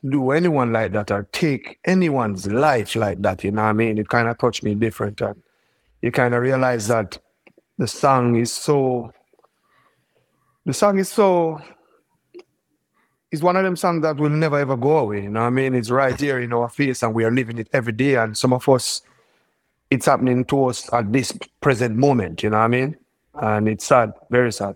do 0.07 0.31
anyone 0.31 0.71
like 0.71 0.93
that 0.93 1.11
or 1.11 1.27
take 1.31 1.79
anyone's 1.85 2.47
life 2.47 2.95
like 2.95 3.21
that, 3.21 3.43
you 3.43 3.51
know 3.51 3.63
what 3.63 3.69
I 3.69 3.73
mean? 3.73 3.97
It 3.97 4.07
kind 4.07 4.27
of 4.27 4.37
touched 4.37 4.63
me 4.63 4.75
different. 4.75 5.19
And 5.21 5.41
you 6.01 6.11
kind 6.11 6.33
of 6.33 6.41
realize 6.41 6.87
that 6.87 7.17
the 7.77 7.87
song 7.87 8.35
is 8.37 8.51
so, 8.51 9.11
the 10.65 10.73
song 10.73 10.99
is 10.99 11.09
so, 11.09 11.59
it's 13.31 13.43
one 13.43 13.57
of 13.57 13.63
them 13.63 13.75
songs 13.75 14.01
that 14.03 14.17
will 14.17 14.29
never 14.29 14.57
ever 14.57 14.75
go 14.75 14.99
away. 14.99 15.23
You 15.23 15.29
know 15.29 15.41
what 15.41 15.47
I 15.47 15.51
mean? 15.51 15.75
It's 15.75 15.89
right 15.89 16.19
here 16.19 16.39
in 16.39 16.53
our 16.53 16.69
face 16.69 17.03
and 17.03 17.13
we 17.13 17.25
are 17.25 17.31
living 17.31 17.57
it 17.57 17.67
every 17.73 17.93
day. 17.93 18.15
And 18.15 18.37
some 18.37 18.53
of 18.53 18.67
us 18.69 19.01
it's 19.91 20.05
happening 20.05 20.45
to 20.45 20.65
us 20.65 20.91
at 20.93 21.11
this 21.11 21.37
present 21.61 21.95
moment, 21.95 22.43
you 22.43 22.49
know 22.49 22.57
what 22.57 22.65
I 22.65 22.67
mean? 22.67 22.97
And 23.33 23.67
it's 23.67 23.85
sad, 23.85 24.13
very 24.29 24.51
sad. 24.51 24.75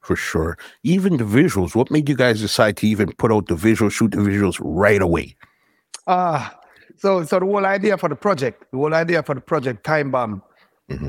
For 0.00 0.16
sure. 0.16 0.58
Even 0.82 1.16
the 1.16 1.24
visuals, 1.24 1.74
what 1.74 1.90
made 1.90 2.08
you 2.08 2.14
guys 2.14 2.40
decide 2.40 2.76
to 2.78 2.86
even 2.86 3.12
put 3.12 3.32
out 3.32 3.48
the 3.48 3.54
visuals, 3.54 3.92
shoot 3.92 4.10
the 4.10 4.18
visuals 4.18 4.60
right 4.60 5.00
away? 5.00 5.34
Ah, 6.06 6.52
uh, 6.52 6.56
so 6.96 7.24
so 7.24 7.40
the 7.40 7.46
whole 7.46 7.64
idea 7.64 7.96
for 7.96 8.10
the 8.10 8.16
project, 8.16 8.64
the 8.70 8.76
whole 8.76 8.92
idea 8.92 9.22
for 9.22 9.34
the 9.34 9.40
project 9.40 9.82
Time 9.82 10.10
Bomb, 10.10 10.42
mm-hmm. 10.90 11.08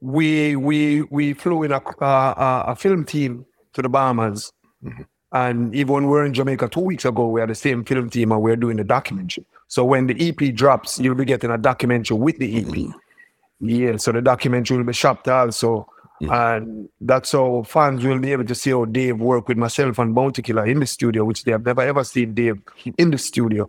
we 0.00 0.56
we 0.56 1.02
we 1.02 1.34
flew 1.34 1.64
in 1.64 1.72
a 1.72 1.76
uh, 2.00 2.64
a 2.68 2.74
film 2.74 3.04
team 3.04 3.44
to 3.74 3.82
the 3.82 3.90
Bahamas, 3.90 4.50
mm-hmm. 4.82 5.02
and 5.32 5.74
even 5.74 5.92
when 5.92 6.04
we 6.04 6.10
were 6.10 6.24
in 6.24 6.32
Jamaica 6.32 6.68
two 6.68 6.80
weeks 6.80 7.04
ago, 7.04 7.28
we 7.28 7.40
had 7.40 7.50
the 7.50 7.54
same 7.54 7.84
film 7.84 8.08
team 8.08 8.32
and 8.32 8.40
we 8.40 8.50
are 8.50 8.56
doing 8.56 8.78
the 8.78 8.84
documentary. 8.84 9.44
So 9.68 9.84
when 9.84 10.06
the 10.06 10.28
EP 10.28 10.54
drops, 10.54 10.98
you'll 10.98 11.14
be 11.14 11.24
getting 11.24 11.50
a 11.50 11.58
documentary 11.58 12.16
with 12.16 12.38
the 12.38 12.58
EP. 12.58 12.66
Mm-hmm. 12.66 13.68
Yeah, 13.68 13.96
so 13.96 14.12
the 14.12 14.22
documentary 14.22 14.76
will 14.76 14.84
be 14.84 14.92
shopped 14.92 15.28
also. 15.28 15.88
Mm-hmm. 16.22 16.32
And 16.32 16.88
that's 17.00 17.32
how 17.32 17.64
fans 17.64 18.04
will 18.04 18.20
be 18.20 18.32
able 18.32 18.44
to 18.44 18.54
see 18.54 18.70
how 18.70 18.84
Dave 18.84 19.18
work 19.18 19.48
with 19.48 19.56
myself 19.56 19.98
and 19.98 20.14
Bounty 20.14 20.42
Killer 20.42 20.66
in 20.66 20.80
the 20.80 20.86
studio, 20.86 21.24
which 21.24 21.44
they 21.44 21.52
have 21.52 21.64
never 21.64 21.82
ever 21.82 22.04
seen 22.04 22.34
Dave 22.34 22.60
in 22.98 23.10
the 23.10 23.18
studio. 23.18 23.66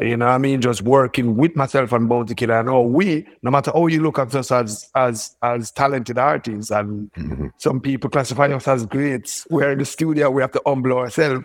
You 0.00 0.16
know 0.16 0.24
what 0.24 0.32
I 0.32 0.38
mean? 0.38 0.62
Just 0.62 0.82
working 0.82 1.36
with 1.36 1.54
myself 1.54 1.92
and 1.92 2.08
Bounty 2.08 2.34
Killer. 2.34 2.58
And 2.58 2.68
all 2.68 2.88
we, 2.88 3.26
no 3.42 3.50
matter 3.50 3.70
how 3.74 3.88
you 3.88 4.02
look 4.02 4.18
at 4.18 4.34
us 4.34 4.50
as 4.50 4.90
as 4.94 5.36
as 5.42 5.70
talented 5.70 6.16
artists, 6.16 6.70
and 6.70 7.12
mm-hmm. 7.12 7.48
some 7.58 7.78
people 7.78 8.08
classify 8.08 8.46
us 8.46 8.66
as 8.68 8.86
greats, 8.86 9.46
we're 9.50 9.72
in 9.72 9.78
the 9.78 9.84
studio, 9.84 10.30
we 10.30 10.40
have 10.40 10.52
to 10.52 10.62
humble 10.64 10.96
ourselves 10.96 11.44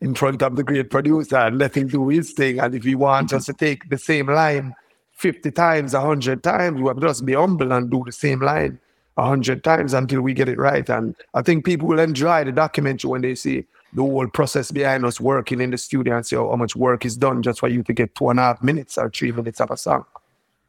in 0.00 0.14
front 0.14 0.42
of 0.42 0.54
the 0.54 0.62
great 0.62 0.90
producer 0.90 1.38
and 1.38 1.58
let 1.58 1.76
him 1.76 1.88
do 1.88 2.08
his 2.08 2.32
thing. 2.32 2.60
And 2.60 2.72
if 2.74 2.84
he 2.84 2.94
wants 2.94 3.32
us 3.32 3.46
to 3.46 3.52
take 3.52 3.88
the 3.90 3.98
same 3.98 4.28
line 4.28 4.76
50 5.14 5.50
times, 5.50 5.94
100 5.94 6.44
times, 6.44 6.80
we 6.80 6.86
have 6.86 7.00
to 7.00 7.08
just 7.08 7.26
be 7.26 7.34
humble 7.34 7.72
and 7.72 7.90
do 7.90 8.04
the 8.06 8.12
same 8.12 8.40
line 8.40 8.78
a 9.16 9.26
hundred 9.26 9.64
times 9.64 9.92
until 9.92 10.22
we 10.22 10.32
get 10.32 10.48
it 10.48 10.58
right. 10.58 10.88
And 10.88 11.14
I 11.34 11.42
think 11.42 11.64
people 11.64 11.88
will 11.88 11.98
enjoy 11.98 12.44
the 12.44 12.52
documentary 12.52 13.10
when 13.10 13.22
they 13.22 13.34
see 13.34 13.66
the 13.92 14.02
whole 14.02 14.26
process 14.28 14.70
behind 14.70 15.04
us 15.04 15.20
working 15.20 15.60
in 15.60 15.70
the 15.70 15.78
studio 15.78 16.16
and 16.16 16.26
see 16.26 16.36
how, 16.36 16.48
how 16.48 16.56
much 16.56 16.76
work 16.76 17.04
is 17.04 17.16
done 17.16 17.42
just 17.42 17.60
for 17.60 17.68
you 17.68 17.82
to 17.82 17.92
get 17.92 18.14
two 18.14 18.28
and 18.30 18.38
a 18.38 18.42
half 18.42 18.62
minutes 18.62 18.98
or 18.98 19.10
three 19.10 19.32
minutes 19.32 19.60
of 19.60 19.70
a 19.70 19.76
song. 19.76 20.04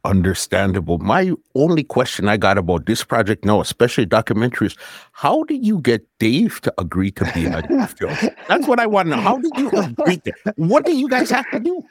Understandable. 0.04 0.96
My 0.98 1.32
only 1.54 1.84
question 1.84 2.26
I 2.26 2.38
got 2.38 2.56
about 2.56 2.86
this 2.86 3.04
project 3.04 3.44
now, 3.44 3.60
especially 3.60 4.06
documentaries, 4.06 4.74
how 5.12 5.42
did 5.42 5.64
you 5.64 5.78
get 5.78 6.06
Dave 6.18 6.58
to 6.62 6.72
agree 6.78 7.10
to 7.12 7.30
be 7.34 7.44
in 7.44 7.52
a 7.54 7.86
film? 7.86 8.16
That's 8.48 8.66
what 8.66 8.80
I 8.80 8.86
want 8.86 9.10
to 9.10 9.16
know. 9.16 9.22
How 9.22 9.36
did 9.36 9.52
you 9.58 9.68
agree 9.68 10.16
to? 10.18 10.32
What 10.56 10.86
do 10.86 10.96
you 10.96 11.06
guys 11.06 11.28
have 11.30 11.50
to 11.50 11.60
do? 11.60 11.84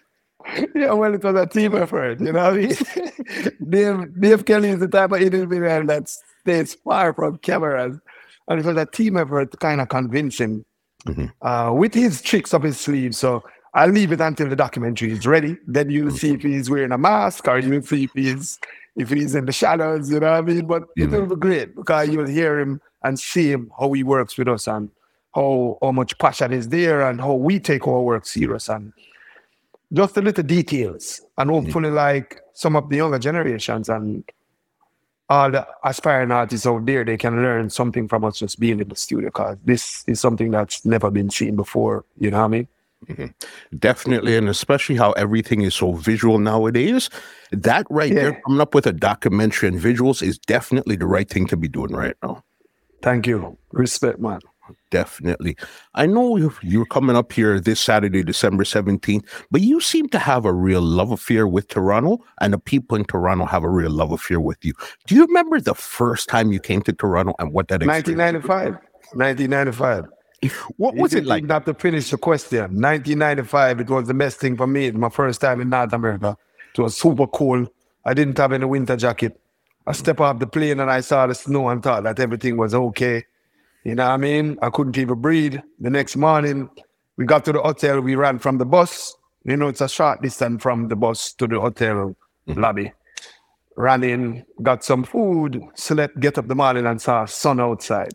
Yeah, 0.74 0.93
well, 0.93 1.13
it 1.13 1.24
was 1.24 1.36
a 1.36 1.45
team 1.45 1.75
effort, 1.75 2.19
you 2.19 2.31
know. 2.31 2.55
Dave, 3.69 4.19
Dave 4.19 4.45
Kelly 4.45 4.69
is 4.69 4.79
the 4.79 4.88
type 4.88 5.12
of 5.12 5.21
individual 5.21 5.86
that 5.86 6.09
stays 6.09 6.74
far 6.74 7.13
from 7.13 7.38
cameras, 7.39 8.00
and 8.48 8.59
it 8.59 8.65
was 8.65 8.77
a 8.77 8.86
team 8.88 9.17
effort 9.17 9.51
to 9.51 9.57
kind 9.57 9.81
of 9.81 9.89
convince 9.89 10.39
him 10.39 10.65
mm-hmm. 11.06 11.48
uh, 11.48 11.72
with 11.74 11.94
his 11.94 12.22
tricks 12.22 12.53
up 12.53 12.63
his 12.63 12.79
sleeve. 12.79 13.15
So 13.15 13.44
I'll 13.74 13.89
leave 13.89 14.12
it 14.12 14.22
until 14.22 14.50
the 14.50 14.56
documentary 14.56 15.12
is 15.12 15.25
ready. 15.25 15.58
Then 15.68 15.89
you'll 15.89 16.12
see 16.12 16.34
if 16.34 16.41
he's 16.41 16.70
wearing 16.70 16.91
a 16.91 16.98
mask 16.98 17.48
or 17.48 17.60
you'll 17.60 17.82
see 17.82 18.06
if 18.06 18.12
he's 18.13 18.60
if 18.96 19.10
he's 19.10 19.36
in 19.36 19.46
the 19.46 19.51
shadows, 19.51 20.12
you 20.12 20.20
know 20.20 20.32
what 20.32 20.38
I 20.38 20.41
mean? 20.41 20.65
But 20.65 20.84
mm-hmm. 20.96 21.13
it'll 21.13 21.27
be 21.27 21.36
great 21.36 21.75
because 21.75 22.10
you'll 22.10 22.27
hear 22.27 22.60
him 22.60 22.82
and 23.03 23.20
see 23.20 23.51
him 23.51 23.72
how 23.79 23.91
he 23.94 24.03
works 24.03 24.38
with 24.38 24.48
us 24.48 24.68
and 24.68 24.89
how 25.34 25.77
how 25.82 25.91
much 25.91 26.18
passion 26.18 26.51
is 26.51 26.70
there 26.70 27.08
and 27.08 27.22
how 27.22 27.34
we 27.34 27.60
take 27.60 27.88
our 27.88 28.01
work 28.01 28.25
serious 28.25 28.68
and 28.68 28.91
just 29.94 30.15
the 30.15 30.22
little 30.22 30.44
details 30.44 31.22
and 31.38 31.50
hopefully 31.50 31.88
mm-hmm. 31.88 31.96
like 31.96 32.41
some 32.53 32.75
of 32.75 32.89
the 32.89 32.98
younger 32.98 33.20
generations 33.20 33.89
and 33.89 34.24
all 35.29 35.51
the 35.51 35.67
aspiring 35.83 36.31
artists 36.31 36.65
out 36.65 36.86
there, 36.86 37.05
they 37.05 37.17
can 37.17 37.41
learn 37.41 37.69
something 37.69 38.07
from 38.07 38.24
us 38.24 38.39
just 38.39 38.59
being 38.59 38.79
in 38.79 38.89
the 38.89 38.95
studio 38.95 39.27
because 39.27 39.57
this 39.63 40.03
is 40.07 40.19
something 40.19 40.51
that's 40.51 40.83
never 40.86 41.12
been 41.12 41.29
seen 41.29 41.55
before. 41.55 42.05
You 42.17 42.31
know 42.31 42.39
what 42.39 42.45
I 42.45 42.48
mean? 42.48 42.67
Mm-hmm. 43.07 43.77
Definitely, 43.77 44.36
and 44.36 44.50
especially 44.50 44.95
how 44.95 45.12
everything 45.13 45.62
is 45.62 45.74
so 45.75 45.93
visual 45.93 46.38
nowadays. 46.38 47.09
That 47.51 47.86
right 47.89 48.12
yeah. 48.12 48.21
there, 48.21 48.41
coming 48.45 48.59
up 48.59 48.75
with 48.75 48.88
a 48.88 48.91
documentary 48.91 49.69
and 49.69 49.79
visuals 49.79 50.21
is 50.21 50.38
definitely 50.38 50.98
the 50.98 51.07
right 51.07 51.29
thing 51.29 51.48
to 51.48 51.57
be 51.57 51.67
doing 51.67 51.93
right 51.93 52.15
now. 52.21 52.43
Thank 53.01 53.27
you. 53.27 53.57
Respect, 53.71 54.19
man. 54.19 54.41
Definitely. 54.91 55.55
I 55.95 56.05
know 56.05 56.38
you're 56.61 56.85
coming 56.85 57.15
up 57.15 57.31
here 57.31 57.59
this 57.59 57.79
Saturday, 57.79 58.23
December 58.23 58.63
17th, 58.63 59.25
but 59.51 59.61
you 59.61 59.79
seem 59.79 60.09
to 60.09 60.19
have 60.19 60.45
a 60.45 60.53
real 60.53 60.81
love 60.81 61.11
affair 61.11 61.47
with 61.47 61.67
Toronto, 61.67 62.19
and 62.41 62.53
the 62.53 62.59
people 62.59 62.97
in 62.97 63.05
Toronto 63.05 63.45
have 63.45 63.63
a 63.63 63.69
real 63.69 63.91
love 63.91 64.11
affair 64.11 64.39
with 64.39 64.63
you. 64.63 64.73
Do 65.07 65.15
you 65.15 65.25
remember 65.25 65.59
the 65.59 65.75
first 65.75 66.29
time 66.29 66.51
you 66.51 66.59
came 66.59 66.81
to 66.83 66.93
Toronto 66.93 67.33
and 67.39 67.53
what 67.53 67.67
that 67.69 67.85
1995. 67.85 68.73
1995. 69.13 70.05
What 70.77 70.95
was 70.95 71.13
it 71.13 71.25
like? 71.25 71.43
Not 71.43 71.65
to 71.65 71.73
finish 71.73 72.11
the 72.11 72.17
question. 72.17 72.59
1995, 72.59 73.79
it 73.81 73.89
was 73.89 74.07
the 74.07 74.13
best 74.13 74.39
thing 74.39 74.55
for 74.55 74.67
me. 74.67 74.85
It 74.85 74.93
was 74.93 75.01
my 75.01 75.09
first 75.09 75.41
time 75.41 75.61
in 75.61 75.69
North 75.69 75.93
America. 75.93 76.38
It 76.77 76.81
was 76.81 76.95
super 76.95 77.27
cold. 77.27 77.69
I 78.05 78.13
didn't 78.13 78.38
have 78.38 78.53
any 78.53 78.65
winter 78.65 78.95
jacket. 78.95 79.39
I 79.85 79.91
stepped 79.91 80.19
off 80.19 80.39
the 80.39 80.47
plane 80.47 80.79
and 80.79 80.89
I 80.89 81.01
saw 81.01 81.27
the 81.27 81.35
snow 81.35 81.69
and 81.69 81.81
thought 81.83 82.03
that 82.03 82.19
everything 82.19 82.57
was 82.57 82.73
okay. 82.73 83.25
You 83.83 83.95
know 83.95 84.05
what 84.05 84.13
I 84.13 84.17
mean? 84.17 84.57
I 84.62 84.69
couldn't 84.69 84.98
even 84.98 85.21
breathe. 85.21 85.57
The 85.79 85.89
next 85.89 86.15
morning, 86.15 86.69
we 87.17 87.25
got 87.25 87.45
to 87.45 87.53
the 87.53 87.62
hotel. 87.62 88.01
We 88.01 88.15
ran 88.15 88.39
from 88.39 88.57
the 88.57 88.65
bus. 88.65 89.15
You 89.43 89.57
know, 89.57 89.67
it's 89.67 89.81
a 89.81 89.89
short 89.89 90.21
distance 90.21 90.62
from 90.62 90.89
the 90.89 90.95
bus 90.95 91.33
to 91.33 91.48
the 91.48 91.59
hotel 91.59 92.15
mm-hmm. 92.48 92.59
lobby. 92.59 92.91
Ran 93.77 94.03
in, 94.03 94.45
got 94.62 94.83
some 94.83 95.05
food, 95.05 95.62
slept, 95.75 96.19
get 96.19 96.38
up 96.38 96.48
the 96.48 96.55
morning 96.55 96.86
and 96.86 97.01
saw 97.01 97.25
sun 97.25 97.62
outside. 97.62 98.12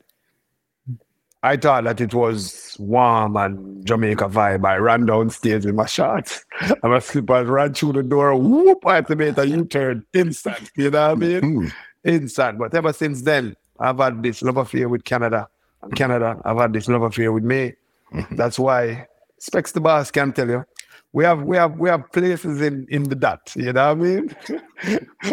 I 1.42 1.58
thought 1.58 1.84
that 1.84 2.00
it 2.00 2.14
was 2.14 2.74
warm 2.78 3.36
and 3.36 3.86
Jamaica 3.86 4.28
vibe. 4.28 4.66
I 4.66 4.76
ran 4.76 5.04
downstairs 5.04 5.66
in 5.66 5.76
my 5.76 5.84
shorts. 5.84 6.42
I 6.82 6.88
was 6.88 7.04
slippers, 7.04 7.48
ran 7.48 7.74
through 7.74 7.92
the 7.92 8.02
door, 8.02 8.34
whoop, 8.34 8.86
I 8.86 8.96
had 8.96 9.06
to 9.08 9.16
make 9.16 9.36
a 9.36 9.46
U-turn 9.46 10.06
instant. 10.14 10.70
You 10.76 10.90
know 10.90 11.08
what 11.08 11.10
I 11.10 11.14
mean? 11.14 11.40
Mm. 11.40 11.72
Instant. 12.04 12.58
But 12.58 12.74
ever 12.74 12.94
since 12.94 13.20
then, 13.22 13.56
I've 13.78 13.98
had 13.98 14.22
this 14.22 14.40
love 14.42 14.56
affair 14.56 14.88
with 14.88 15.04
Canada. 15.04 15.48
Canada, 15.94 16.40
I've 16.44 16.56
had 16.56 16.72
this 16.72 16.88
love 16.88 17.02
affair 17.02 17.32
with 17.32 17.44
me. 17.44 17.74
Mm-hmm. 18.12 18.36
That's 18.36 18.58
why 18.58 19.06
Specs 19.38 19.72
the 19.72 19.80
boss 19.80 20.10
can 20.10 20.32
tell 20.32 20.48
you. 20.48 20.64
We 21.12 21.24
have 21.24 21.42
we 21.42 21.56
have 21.56 21.78
we 21.78 21.88
have 21.88 22.10
places 22.12 22.60
in 22.60 22.86
in 22.88 23.04
the 23.04 23.14
dot. 23.14 23.52
You 23.54 23.72
know 23.72 23.94
what 23.94 24.06
I 24.06 24.10
mean? 24.10 24.36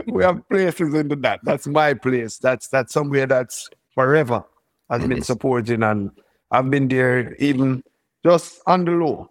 we 0.08 0.24
have 0.24 0.48
places 0.50 0.94
in 0.94 1.08
the 1.08 1.16
dot. 1.16 1.40
That's 1.44 1.66
my 1.66 1.94
place. 1.94 2.38
That's 2.38 2.68
that's 2.68 2.94
somewhere 2.94 3.26
that's 3.26 3.70
forever 3.96 4.44
has 4.90 5.08
been 5.08 5.22
supporting, 5.24 5.82
and 5.82 6.12
I've 6.52 6.70
been 6.70 6.88
there 6.88 7.34
even 7.36 7.84
just 8.24 8.62
on 8.68 8.86
the 8.86 8.92
low, 8.92 9.30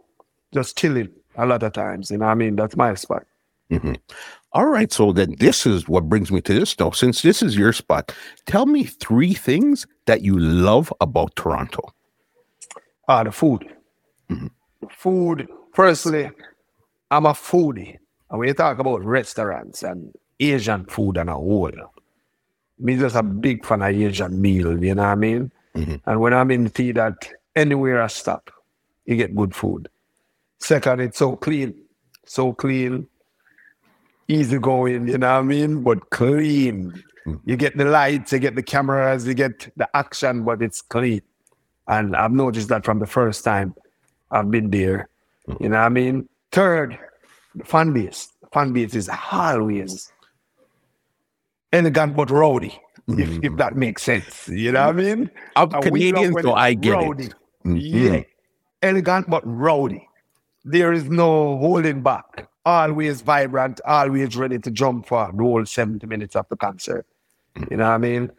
just 0.53 0.77
chilling 0.77 1.11
a 1.37 1.47
lot 1.47 1.63
of 1.63 1.73
times. 1.73 2.11
You 2.11 2.19
know, 2.19 2.27
I 2.27 2.35
mean, 2.35 2.57
that's 2.57 2.77
my 2.77 2.95
spot. 2.95 3.27
Mm-hmm. 3.71 3.95
All 4.53 4.67
right, 4.67 4.93
so 4.93 5.13
then 5.13 5.37
this 5.39 5.65
is 5.65 5.89
what 5.89 6.09
brings 6.09 6.33
me 6.33 6.41
to 6.41 6.53
this 6.53 6.75
though. 6.75 6.91
Since 6.91 7.23
this 7.23 7.43
is 7.43 7.57
your 7.57 7.73
spot, 7.73 8.13
tell 8.47 8.67
me 8.67 8.85
three 8.85 9.35
things 9.35 9.87
that 10.11 10.23
you 10.23 10.37
love 10.37 10.93
about 11.01 11.37
Toronto. 11.37 11.95
Ah, 13.07 13.21
uh, 13.21 13.25
the 13.25 13.31
food. 13.31 13.63
Mm-hmm. 14.29 14.49
Food. 14.91 15.47
Firstly, 15.73 16.29
I'm 17.13 17.27
a 17.27 17.33
foodie. 17.33 17.97
And 18.29 18.39
when 18.41 18.49
you 18.49 18.55
talk 18.55 18.81
about 18.81 19.05
restaurants 19.05 19.85
and 19.85 20.13
Asian 20.41 20.85
food 20.87 21.17
and 21.17 21.31
a 21.31 21.35
whole, 21.35 21.71
me 22.81 22.97
just 22.97 23.15
a 23.15 23.23
big 23.23 23.65
fan 23.65 23.83
of 23.83 23.95
Asian 23.95 24.41
meal, 24.43 24.83
you 24.83 24.97
know 24.97 25.03
what 25.03 25.09
I 25.09 25.15
mean? 25.15 25.53
Mm-hmm. 25.77 26.11
And 26.11 26.21
when 26.21 26.35
I'm 26.35 26.51
in 26.51 26.65
the 26.65 26.71
theater, 26.71 27.17
anywhere 27.55 28.03
I 28.03 28.09
stop, 28.09 28.51
you 29.05 29.15
get 29.15 29.37
good 29.37 29.55
food. 29.55 29.89
Second, 30.59 31.03
it's 31.03 31.19
so 31.19 31.37
clean, 31.37 31.75
so 32.27 32.53
clean, 32.53 33.07
easy 34.27 34.59
going, 34.59 35.07
you 35.07 35.19
know 35.19 35.35
what 35.35 35.39
I 35.39 35.43
mean? 35.43 35.85
But 35.85 36.11
clean. 36.11 37.01
Mm-hmm. 37.27 37.51
You 37.51 37.57
get 37.57 37.77
the 37.77 37.85
lights, 37.85 38.33
you 38.33 38.39
get 38.39 38.55
the 38.55 38.63
cameras, 38.63 39.27
you 39.27 39.35
get 39.35 39.71
the 39.77 39.89
action, 39.95 40.45
but 40.45 40.63
it's 40.63 40.81
clean. 40.83 41.23
And 41.87 42.17
I've 42.17 42.33
noticed 42.33 42.69
that 42.69 42.85
from 42.85 42.99
the 42.99 43.07
first 43.07 43.45
time 43.45 43.75
I've 44.31 44.51
been 44.51 44.71
there. 44.71 45.09
Mm-hmm. 45.49 45.63
You 45.63 45.69
know 45.71 45.79
what 45.79 45.85
I 45.85 45.89
mean? 45.89 46.29
Third, 46.53 46.99
the 47.55 47.65
fan 47.65 47.93
base. 47.93 48.29
The 48.43 48.49
fan 48.53 48.73
base 48.73 48.95
is 48.95 49.11
always 49.33 50.13
elegant 51.73 52.17
but 52.17 52.31
rowdy, 52.31 52.81
mm-hmm. 53.09 53.21
if, 53.21 53.53
if 53.53 53.57
that 53.57 53.77
makes 53.77 54.03
sense. 54.03 54.49
You 54.49 54.73
know 54.73 54.87
what 54.87 54.97
I 54.97 54.99
mean? 54.99 55.31
I'm 55.57 55.73
and 55.73 55.83
Canadian, 55.83 56.43
so 56.43 56.55
I 56.55 56.75
get 56.75 56.93
rowdy. 56.93 57.25
it. 57.25 57.35
Mm-hmm. 57.65 57.77
Yeah. 57.77 58.23
Elegant 58.83 59.29
but 59.29 59.43
rowdy. 59.45 60.09
There 60.65 60.93
is 60.93 61.05
no 61.05 61.59
holding 61.59 62.03
back. 62.03 62.49
Always 62.65 63.23
vibrant, 63.23 63.81
always 63.87 64.37
ready 64.37 64.59
to 64.59 64.71
jump 64.71 65.07
for 65.07 65.31
the 65.33 65.43
whole 65.43 65.65
70 65.65 66.07
minutes 66.07 66.37
of 66.37 66.47
the 66.51 66.57
concert. 66.57 67.07
You 67.71 67.77
know 67.77 67.85
what 67.85 67.95
I 67.95 67.99
mean? 67.99 68.31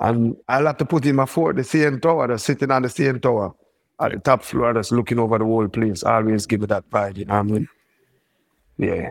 And 0.00 0.36
I'll 0.48 0.66
have 0.66 0.76
to 0.78 0.84
put 0.84 1.06
in 1.06 1.16
my 1.16 1.26
foot, 1.26 1.56
the 1.56 1.62
CN 1.62 2.00
Tower, 2.00 2.28
that's 2.28 2.44
sitting 2.44 2.70
on 2.70 2.82
the 2.82 2.88
CN 2.88 3.20
Tower 3.20 3.52
at 4.00 4.12
the 4.12 4.18
top 4.18 4.42
floor, 4.42 4.72
that's 4.72 4.92
looking 4.92 5.18
over 5.18 5.38
the 5.38 5.44
whole 5.44 5.68
place. 5.68 6.02
Always 6.02 6.46
give 6.46 6.62
it 6.62 6.68
that 6.68 6.88
vibe, 6.90 7.18
you 7.18 7.24
know 7.24 7.34
what 7.34 7.40
I 7.40 7.42
mean? 7.42 7.68
Yeah. 8.76 9.10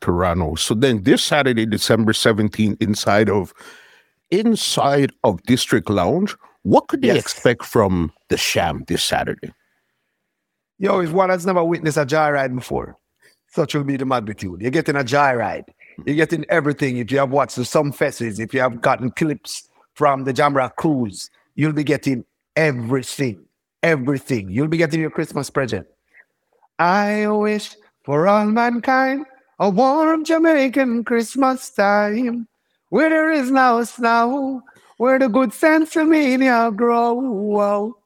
Toronto. 0.00 0.54
So 0.54 0.74
then 0.74 1.02
this 1.02 1.24
Saturday, 1.24 1.66
December 1.66 2.12
17th, 2.12 2.80
inside 2.80 3.28
of 3.28 3.52
inside 4.30 5.12
of 5.24 5.42
District 5.44 5.88
Lounge, 5.88 6.36
what 6.62 6.88
could 6.88 7.02
they 7.02 7.08
yes. 7.08 7.18
expect 7.18 7.64
from 7.64 8.12
the 8.28 8.36
Cham 8.36 8.84
this 8.86 9.02
Saturday? 9.04 9.52
Yo, 10.78 11.00
if 11.00 11.12
one 11.12 11.30
has 11.30 11.46
never 11.46 11.64
witnessed 11.64 11.96
a 11.96 12.04
joyride 12.04 12.54
before, 12.54 12.96
such 13.48 13.74
will 13.74 13.84
be 13.84 13.96
the 13.96 14.04
magnitude. 14.04 14.60
You're 14.60 14.70
getting 14.70 14.96
a 14.96 15.04
joyride. 15.04 15.68
You're 16.04 16.16
getting 16.16 16.44
everything. 16.48 16.98
If 16.98 17.10
you 17.10 17.18
have 17.18 17.30
watched 17.30 17.64
some 17.64 17.92
festivals, 17.92 18.38
if 18.38 18.52
you 18.52 18.60
have 18.60 18.80
gotten 18.80 19.10
clips 19.10 19.68
from 19.94 20.24
the 20.24 20.32
Jamrock 20.32 20.76
cruise, 20.76 21.30
you'll 21.54 21.72
be 21.72 21.84
getting 21.84 22.24
everything. 22.54 23.44
Everything. 23.82 24.50
You'll 24.50 24.68
be 24.68 24.76
getting 24.76 25.00
your 25.00 25.10
Christmas 25.10 25.48
present. 25.48 25.86
I 26.78 27.26
wish 27.28 27.76
for 28.04 28.28
all 28.28 28.46
mankind 28.46 29.24
a 29.58 29.70
warm 29.70 30.24
Jamaican 30.24 31.04
Christmas 31.04 31.70
time, 31.70 32.46
where 32.90 33.08
there 33.08 33.30
is 33.30 33.50
no 33.50 33.82
snow, 33.84 34.62
where 34.98 35.18
the 35.18 35.28
good 35.28 35.52
sense 35.52 35.96
of 35.96 36.08
media 36.08 36.70
grow. 36.74 37.96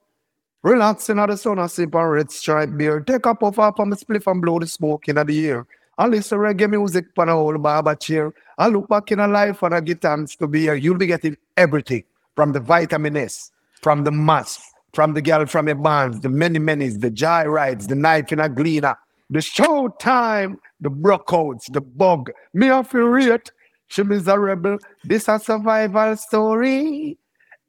Relaxing 0.62 1.18
at 1.18 1.30
the 1.30 1.36
sun, 1.36 1.58
I 1.58 1.66
sip 1.66 1.94
a 1.94 2.06
red 2.08 2.30
stripe 2.30 2.76
beer. 2.76 3.00
Take 3.00 3.26
a 3.26 3.34
puff 3.34 3.58
up 3.58 3.80
on 3.80 3.90
the 3.90 3.96
spliff 3.96 4.30
and 4.30 4.42
blow 4.42 4.58
the 4.58 4.66
smoke 4.66 5.08
in 5.08 5.16
the 5.16 5.48
air. 5.48 5.66
I 6.00 6.06
listen 6.06 6.38
to 6.38 6.44
reggae 6.44 6.70
music 6.70 7.08
on 7.18 7.28
a 7.28 7.32
whole 7.32 7.58
barber 7.58 7.94
chair. 7.94 8.32
I 8.56 8.68
look 8.68 8.88
back 8.88 9.12
in 9.12 9.20
a 9.20 9.28
life 9.28 9.62
and 9.62 9.74
I 9.74 9.80
get 9.80 10.00
thanks 10.00 10.34
to 10.36 10.46
be 10.46 10.62
here. 10.62 10.74
You'll 10.74 10.96
be 10.96 11.06
getting 11.06 11.36
everything 11.58 12.04
from 12.36 12.52
the 12.52 12.60
vitamin 12.60 13.18
S, 13.18 13.50
from 13.82 14.04
the 14.04 14.10
mask, 14.10 14.62
from 14.94 15.12
the 15.12 15.20
girl 15.20 15.44
from 15.44 15.66
the 15.66 15.74
bands, 15.74 16.20
the 16.20 16.30
many 16.30 16.58
many's, 16.58 17.00
the 17.00 17.10
joy 17.10 17.44
rides, 17.44 17.86
the 17.86 17.96
knife 17.96 18.32
in 18.32 18.40
a 18.40 18.48
gleaner, 18.48 18.96
the 19.28 19.42
show 19.42 19.88
time, 20.00 20.58
the 20.80 20.90
brockouts, 20.90 21.70
the 21.70 21.82
bug. 21.82 22.30
Me 22.54 22.68
to 22.68 23.06
rate 23.06 23.52
She 23.88 24.02
miserable. 24.02 24.78
This 25.04 25.28
a 25.28 25.38
survival 25.38 26.16
story. 26.16 27.18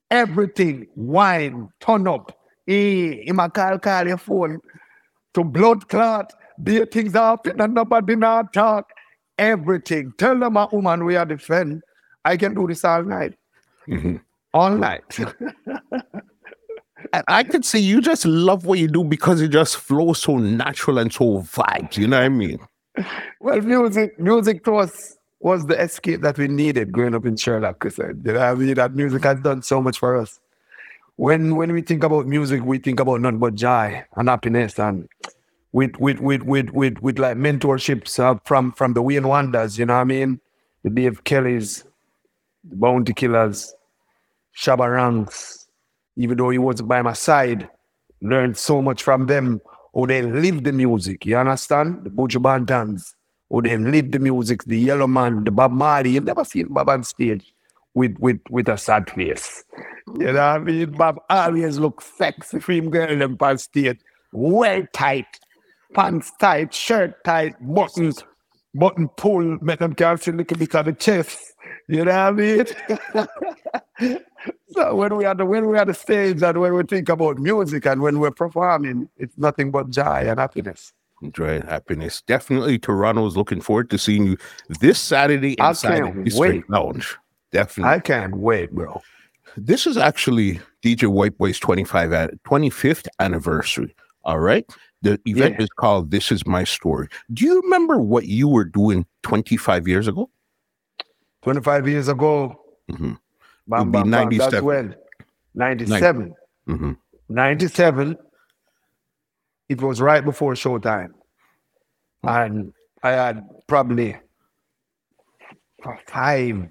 Everything, 0.09 0.87
wine, 0.95 1.67
turn 1.81 2.07
up. 2.07 2.31
He, 2.65 3.23
he 3.23 3.33
call, 3.33 3.77
call 3.77 4.07
your 4.07 4.15
phone 4.15 4.61
to 5.33 5.43
blood 5.43 5.89
clot. 5.89 6.31
Their 6.57 6.85
things 6.85 7.13
happen 7.13 7.59
and 7.59 7.73
nobody 7.73 8.15
not 8.15 8.53
talk. 8.53 8.91
Everything. 9.37 10.13
Tell 10.17 10.37
them 10.37 10.57
a 10.57 10.67
woman 10.71 11.05
we 11.05 11.15
are 11.15 11.25
defend. 11.25 11.81
I 12.23 12.37
can 12.37 12.53
do 12.53 12.67
this 12.67 12.85
all 12.85 13.03
night. 13.03 13.33
Mm-hmm. 13.87 14.17
All 14.53 14.71
night. 14.71 15.19
and 17.13 17.23
I 17.27 17.43
could 17.43 17.65
see 17.65 17.79
you 17.79 18.01
just 18.01 18.25
love 18.25 18.65
what 18.65 18.79
you 18.79 18.87
do 18.87 19.03
because 19.03 19.41
it 19.41 19.49
just 19.49 19.77
flows 19.77 20.21
so 20.21 20.37
natural 20.37 20.99
and 20.99 21.11
so 21.11 21.41
vibes. 21.41 21.97
You 21.97 22.07
know 22.07 22.17
what 22.17 22.25
I 22.25 22.29
mean? 22.29 22.59
Well, 23.39 23.61
music, 23.61 24.19
music 24.19 24.63
to 24.65 24.75
us 24.75 25.17
was 25.39 25.65
the 25.65 25.81
escape 25.81 26.21
that 26.21 26.37
we 26.37 26.47
needed 26.47 26.91
growing 26.91 27.15
up 27.15 27.25
in 27.25 27.35
Sherlock. 27.35 27.83
You 27.97 28.15
know, 28.23 28.39
I 28.39 28.53
mean, 28.53 28.73
that 28.75 28.93
music 28.93 29.23
has 29.23 29.39
done 29.39 29.61
so 29.63 29.81
much 29.81 29.97
for 29.97 30.17
us. 30.17 30.39
When 31.15 31.55
when 31.55 31.71
we 31.73 31.81
think 31.81 32.03
about 32.03 32.27
music, 32.27 32.63
we 32.63 32.77
think 32.77 32.99
about 32.99 33.21
nothing 33.21 33.39
but 33.39 33.55
joy 33.55 34.03
and 34.15 34.29
happiness, 34.29 34.79
and 34.79 35.07
with 35.71 35.97
with 35.97 36.19
with 36.19 36.43
with 36.43 36.69
with, 36.71 37.01
with 37.01 37.19
like 37.19 37.37
mentorships 37.37 38.19
uh, 38.19 38.39
from 38.45 38.71
from 38.73 38.93
the 38.93 39.01
Wayne 39.01 39.27
Wonders. 39.27 39.77
You 39.77 39.85
know 39.85 39.95
what 39.95 40.01
I 40.01 40.05
mean? 40.05 40.39
The 40.83 40.89
Dave 40.89 41.23
Kellys, 41.23 41.83
the 42.63 42.75
Bounty 42.75 43.13
Killers, 43.13 43.73
Shabba 44.57 44.93
Ranks. 44.93 45.67
Even 46.17 46.37
though 46.37 46.49
he 46.49 46.57
wasn't 46.57 46.89
by 46.89 47.01
my 47.01 47.13
side, 47.13 47.69
learned 48.21 48.57
so 48.57 48.81
much 48.81 49.01
from 49.01 49.27
them. 49.27 49.61
Or 49.93 50.07
they 50.07 50.21
live 50.21 50.63
the 50.63 50.71
music. 50.71 51.25
You 51.25 51.37
understand? 51.37 52.03
The 52.03 52.09
Buju 52.09 52.41
Bantons 52.41 53.13
who 53.51 53.61
they 53.61 53.77
live 53.77 54.11
the 54.11 54.19
music, 54.19 54.63
the 54.63 54.79
Yellowman, 54.79 55.43
the 55.43 55.51
Bob 55.51 55.71
Marley. 55.71 56.11
You've 56.11 56.23
never 56.23 56.45
seen 56.45 56.67
Bob 56.69 56.89
on 56.89 57.03
stage 57.03 57.53
with 57.93 58.15
with 58.19 58.39
with 58.49 58.69
a 58.69 58.77
sad 58.77 59.11
face. 59.11 59.63
You 60.17 60.31
know 60.31 60.33
what 60.33 60.39
I 60.39 60.57
mean? 60.59 60.91
Bob 60.91 61.19
always 61.29 61.77
look 61.77 62.01
sexy 62.01 62.59
for 62.59 62.71
him 62.71 62.89
girl 62.89 63.17
them 63.17 63.37
on 63.39 63.57
stage. 63.57 63.99
Well 64.31 64.83
tight, 64.93 65.27
pants 65.93 66.31
tight, 66.39 66.73
shirt 66.73 67.23
tight, 67.23 67.55
buttons, 67.61 68.23
button 68.73 69.09
pull, 69.09 69.57
make 69.61 69.79
them 69.79 69.93
can 69.93 70.17
see 70.17 70.31
a 70.31 70.33
little 70.33 70.57
bit 70.57 70.75
of 70.75 70.85
the 70.85 70.93
chest. 70.93 71.39
You 71.87 72.05
know 72.05 72.11
what 72.11 72.15
I 72.15 72.31
mean? 72.31 74.17
so 74.69 74.95
when 74.95 75.15
we 75.15 75.25
are 75.25 75.35
the 75.35 75.45
when 75.45 75.67
we 75.67 75.77
are 75.77 75.85
the 75.85 75.93
stage 75.93 76.41
and 76.41 76.59
when 76.59 76.73
we 76.73 76.83
think 76.83 77.09
about 77.09 77.37
music 77.37 77.85
and 77.85 78.01
when 78.01 78.19
we're 78.19 78.31
performing, 78.31 79.09
it's 79.17 79.37
nothing 79.37 79.71
but 79.71 79.89
joy 79.89 80.25
and 80.27 80.39
happiness 80.39 80.93
joy 81.29 81.55
and 81.55 81.63
happiness. 81.65 82.21
Definitely, 82.21 82.79
Toronto's 82.79 83.37
looking 83.37 83.61
forward 83.61 83.89
to 83.91 83.97
seeing 83.97 84.25
you 84.25 84.37
this 84.79 84.99
Saturday 84.99 85.53
inside 85.59 86.15
the 86.15 86.23
District 86.23 86.69
Lounge. 86.69 87.17
Definitely, 87.51 87.93
I 87.93 87.99
can't 87.99 88.35
wait, 88.35 88.71
bro. 88.71 89.01
This 89.57 89.85
is 89.85 89.97
actually 89.97 90.61
DJ 90.83 91.07
White 91.07 91.37
Boy's 91.37 91.59
25 91.59 92.09
25th 92.09 93.07
anniversary. 93.19 93.93
All 94.23 94.39
right. 94.39 94.65
The 95.01 95.19
event 95.25 95.55
yeah. 95.57 95.63
is 95.63 95.69
called 95.69 96.11
This 96.11 96.31
Is 96.31 96.45
My 96.45 96.63
Story. 96.63 97.07
Do 97.33 97.45
you 97.45 97.61
remember 97.61 97.97
what 97.97 98.27
you 98.27 98.47
were 98.47 98.65
doing 98.65 99.05
25 99.23 99.87
years 99.87 100.07
ago? 100.07 100.29
25 101.41 101.87
years 101.87 102.07
ago. 102.07 102.59
Mm-hmm. 102.91 103.13
Bam, 103.67 103.91
bam, 103.91 104.09
97. 104.09 104.37
Bam. 104.37 104.51
That's 104.51 104.63
when 104.63 104.95
97. 105.55 106.33
Mm-hmm. 106.67 106.91
97 107.29 108.17
it 109.71 109.81
was 109.81 110.01
right 110.01 110.25
before 110.25 110.53
showtime. 110.53 111.13
And 112.23 112.73
I 113.01 113.11
had 113.11 113.47
probably 113.67 114.17
five 116.07 116.67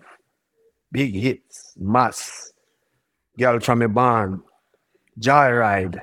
big 0.93 1.15
hits, 1.15 1.73
Mass, 1.79 2.53
Girl 3.39 3.59
from 3.59 3.81
a 3.81 3.89
Barn, 3.89 4.43
Joyride, 5.19 6.03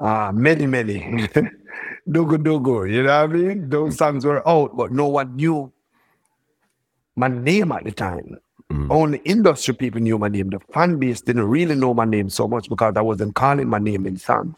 uh, 0.00 0.32
many, 0.34 0.66
many. 0.66 1.00
Dugu 2.08 2.38
Dugu, 2.38 2.90
you 2.90 3.02
know 3.02 3.26
what 3.26 3.30
I 3.30 3.32
mean? 3.32 3.68
Those 3.68 3.98
songs 3.98 4.24
were 4.24 4.46
out, 4.48 4.76
but 4.76 4.92
no 4.92 5.08
one 5.08 5.36
knew 5.36 5.72
my 7.16 7.28
name 7.28 7.72
at 7.72 7.84
the 7.84 7.92
time. 7.92 8.38
Mm. 8.72 8.90
Only 8.90 9.18
industry 9.24 9.74
people 9.74 10.00
knew 10.00 10.18
my 10.18 10.28
name. 10.28 10.50
The 10.50 10.60
fan 10.72 10.98
base 10.98 11.20
didn't 11.20 11.44
really 11.48 11.74
know 11.74 11.94
my 11.94 12.04
name 12.04 12.30
so 12.30 12.48
much 12.48 12.68
because 12.68 12.94
I 12.96 13.02
wasn't 13.02 13.34
calling 13.34 13.68
my 13.68 13.78
name 13.78 14.06
in 14.06 14.16
songs. 14.16 14.54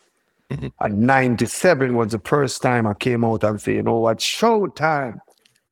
Mm-hmm. 0.51 0.67
And 0.81 1.01
97 1.01 1.97
was 1.97 2.13
the 2.13 2.19
first 2.19 2.61
time 2.61 2.87
I 2.87 2.95
came 2.95 3.25
out 3.25 3.45
and 3.45 3.61
said, 3.61 3.75
you 3.75 3.83
know 3.83 3.99
what, 3.99 4.19
showtime. 4.19 5.21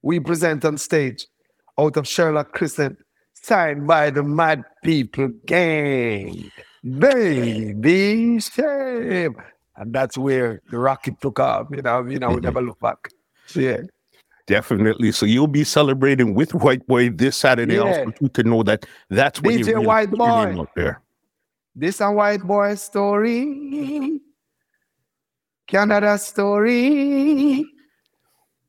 We 0.03 0.21
present 0.21 0.65
on 0.65 0.79
stage 0.79 1.27
out 1.79 1.97
of 1.97 2.07
Sherlock 2.07 2.53
Crescent, 2.53 2.99
signed 3.35 3.87
by 3.87 4.11
the 4.11 4.23
Mad 4.23 4.65
People 4.85 5.31
Gang. 5.47 6.51
Baby 6.85 8.39
shame. 8.39 9.37
And 9.79 9.93
that's 9.93 10.19
where 10.19 10.61
the 10.71 10.79
rocket 10.79 11.21
took 11.21 11.39
off. 11.39 11.69
You 11.71 11.83
know, 11.83 12.05
you 12.07 12.19
know, 12.19 12.31
we 12.31 12.41
never 12.41 12.61
look 12.61 12.81
back. 12.81 13.11
So, 13.47 13.61
yeah. 13.61 13.79
Definitely. 14.47 15.13
So 15.13 15.27
you'll 15.27 15.47
be 15.47 15.63
celebrating 15.63 16.35
with 16.35 16.55
White 16.55 16.87
Boy 16.87 17.11
this 17.11 17.37
Saturday 17.37 17.75
yeah. 17.75 17.83
also 17.83 18.11
too, 18.11 18.29
to 18.31 18.43
know 18.43 18.63
that 18.63 18.87
that's 19.11 19.41
what 19.43 19.53
DJ 19.53 19.59
you 19.59 19.65
really 19.67 19.87
White 19.87 20.11
Boy. 20.11 20.59
Out 20.59 20.71
there. 20.75 21.03
This 21.77 22.01
a 22.01 22.11
White 22.11 22.43
Boy 22.43 22.75
story. 22.75 24.21
Canada 25.67 26.19
story. 26.19 27.65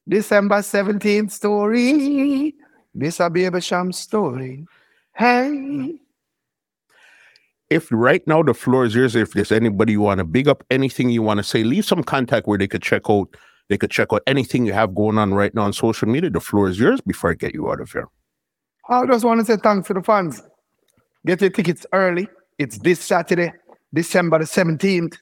December 0.08 0.58
17th 0.58 1.32
story. 1.32 2.56
This 2.94 3.20
a 3.20 3.30
baby 3.30 3.62
Cham 3.62 3.92
story. 3.94 4.66
Hey. 5.16 6.00
If 7.70 7.88
right 7.92 8.26
now 8.26 8.42
the 8.42 8.54
floor 8.54 8.86
is 8.86 8.96
yours, 8.96 9.16
if 9.16 9.34
there's 9.34 9.52
anybody 9.52 9.94
you 9.94 10.02
want 10.02 10.18
to 10.18 10.24
big 10.24 10.48
up, 10.48 10.64
anything 10.72 11.10
you 11.10 11.22
want 11.22 11.38
to 11.38 11.44
say, 11.44 11.64
leave 11.64 11.86
some 11.86 12.04
contact 12.04 12.48
where 12.48 12.58
they 12.58 12.68
could 12.68 12.82
check 12.82 13.04
out. 13.10 13.36
They 13.70 13.78
could 13.78 13.92
check 13.92 14.08
out 14.12 14.24
anything 14.26 14.66
you 14.66 14.74
have 14.74 14.96
going 14.96 15.20
on 15.20 15.36
right 15.36 15.54
now 15.54 15.62
on 15.62 15.74
social 15.74 16.08
media. 16.08 16.32
The 16.32 16.40
floor 16.40 16.68
is 16.68 16.80
yours 16.80 17.02
before 17.02 17.30
I 17.30 17.36
get 17.36 17.54
you 17.54 17.70
out 17.70 17.80
of 17.80 17.92
here. 17.92 18.08
I 18.90 19.06
just 19.06 19.24
want 19.24 19.40
to 19.40 19.46
say 19.46 19.58
thanks 19.62 19.88
to 19.88 19.94
the 19.94 20.02
fans. 20.02 20.42
Get 21.28 21.42
your 21.42 21.52
tickets 21.52 21.86
early. 21.94 22.28
It's 22.58 22.80
this 22.80 23.00
Saturday, 23.00 23.54
December 23.94 24.40
the 24.40 24.46
17th. 24.46 25.18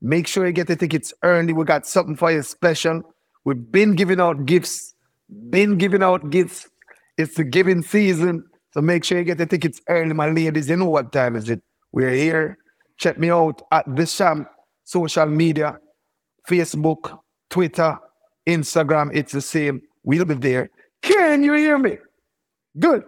Make 0.00 0.26
sure 0.26 0.44
you 0.44 0.52
get 0.52 0.66
the 0.66 0.74
tickets 0.74 1.14
early. 1.22 1.52
We 1.52 1.64
got 1.64 1.86
something 1.86 2.16
for 2.16 2.32
you 2.32 2.42
special. 2.42 3.02
We've 3.44 3.70
been 3.70 3.94
giving 3.94 4.20
out 4.20 4.46
gifts, 4.46 4.94
been 5.50 5.78
giving 5.78 6.02
out 6.02 6.30
gifts. 6.30 6.68
It's 7.16 7.36
the 7.36 7.44
giving 7.44 7.82
season. 7.82 8.44
So 8.72 8.80
make 8.80 9.04
sure 9.04 9.18
you 9.18 9.24
get 9.24 9.38
the 9.38 9.46
tickets 9.46 9.80
early, 9.88 10.12
my 10.14 10.30
ladies. 10.30 10.68
You 10.68 10.76
know 10.76 10.88
what 10.88 11.12
time 11.12 11.36
is 11.36 11.48
it? 11.48 11.62
We're 11.92 12.10
here. 12.10 12.58
Check 12.98 13.18
me 13.18 13.30
out 13.30 13.62
at 13.70 13.84
the 13.94 14.06
Cham 14.06 14.46
social 14.84 15.26
media, 15.26 15.78
Facebook, 16.48 17.18
Twitter, 17.50 17.98
Instagram. 18.46 19.10
It's 19.14 19.32
the 19.32 19.40
same. 19.40 19.82
We'll 20.04 20.24
be 20.24 20.34
there. 20.34 20.70
Can 21.02 21.42
you 21.42 21.52
hear 21.54 21.78
me? 21.78 21.98
Good. 22.78 23.04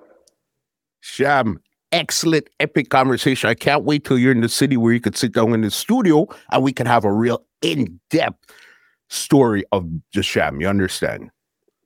Cham, 1.02 1.60
excellent, 1.92 2.48
epic 2.60 2.90
conversation. 2.90 3.50
I 3.50 3.54
can't 3.54 3.84
wait 3.84 4.04
till 4.04 4.18
you're 4.18 4.32
in 4.32 4.40
the 4.40 4.48
city 4.48 4.76
where 4.76 4.92
you 4.92 5.00
could 5.00 5.16
sit 5.16 5.32
down 5.32 5.52
in 5.54 5.62
the 5.62 5.70
studio 5.70 6.26
and 6.50 6.62
we 6.62 6.72
can 6.72 6.86
have 6.86 7.04
a 7.04 7.12
real 7.12 7.44
in 7.62 8.00
depth 8.10 8.52
story 9.08 9.64
of 9.72 9.88
the 10.12 10.22
Cham. 10.22 10.60
You 10.60 10.68
understand? 10.68 11.30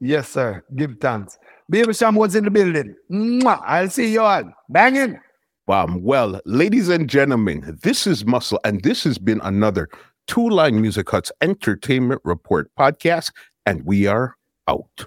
Yes, 0.00 0.28
sir. 0.28 0.62
Give 0.76 0.96
thanks. 1.00 1.38
Baby 1.68 1.92
Cham 1.92 2.14
was 2.14 2.34
in 2.34 2.44
the 2.44 2.50
building. 2.50 2.94
Mwah. 3.10 3.60
I'll 3.64 3.90
see 3.90 4.12
you 4.12 4.20
all. 4.20 4.44
Banging. 4.68 5.18
Well, 5.68 6.40
ladies 6.46 6.88
and 6.88 7.10
gentlemen, 7.10 7.78
this 7.82 8.06
is 8.06 8.24
Muscle, 8.24 8.58
and 8.64 8.82
this 8.82 9.04
has 9.04 9.18
been 9.18 9.42
another 9.42 9.90
Two 10.26 10.48
Line 10.48 10.80
Music 10.80 11.10
Hut's 11.10 11.30
Entertainment 11.42 12.22
Report 12.24 12.70
podcast, 12.78 13.32
and 13.66 13.84
we 13.84 14.06
are 14.06 14.34
out. 14.66 15.04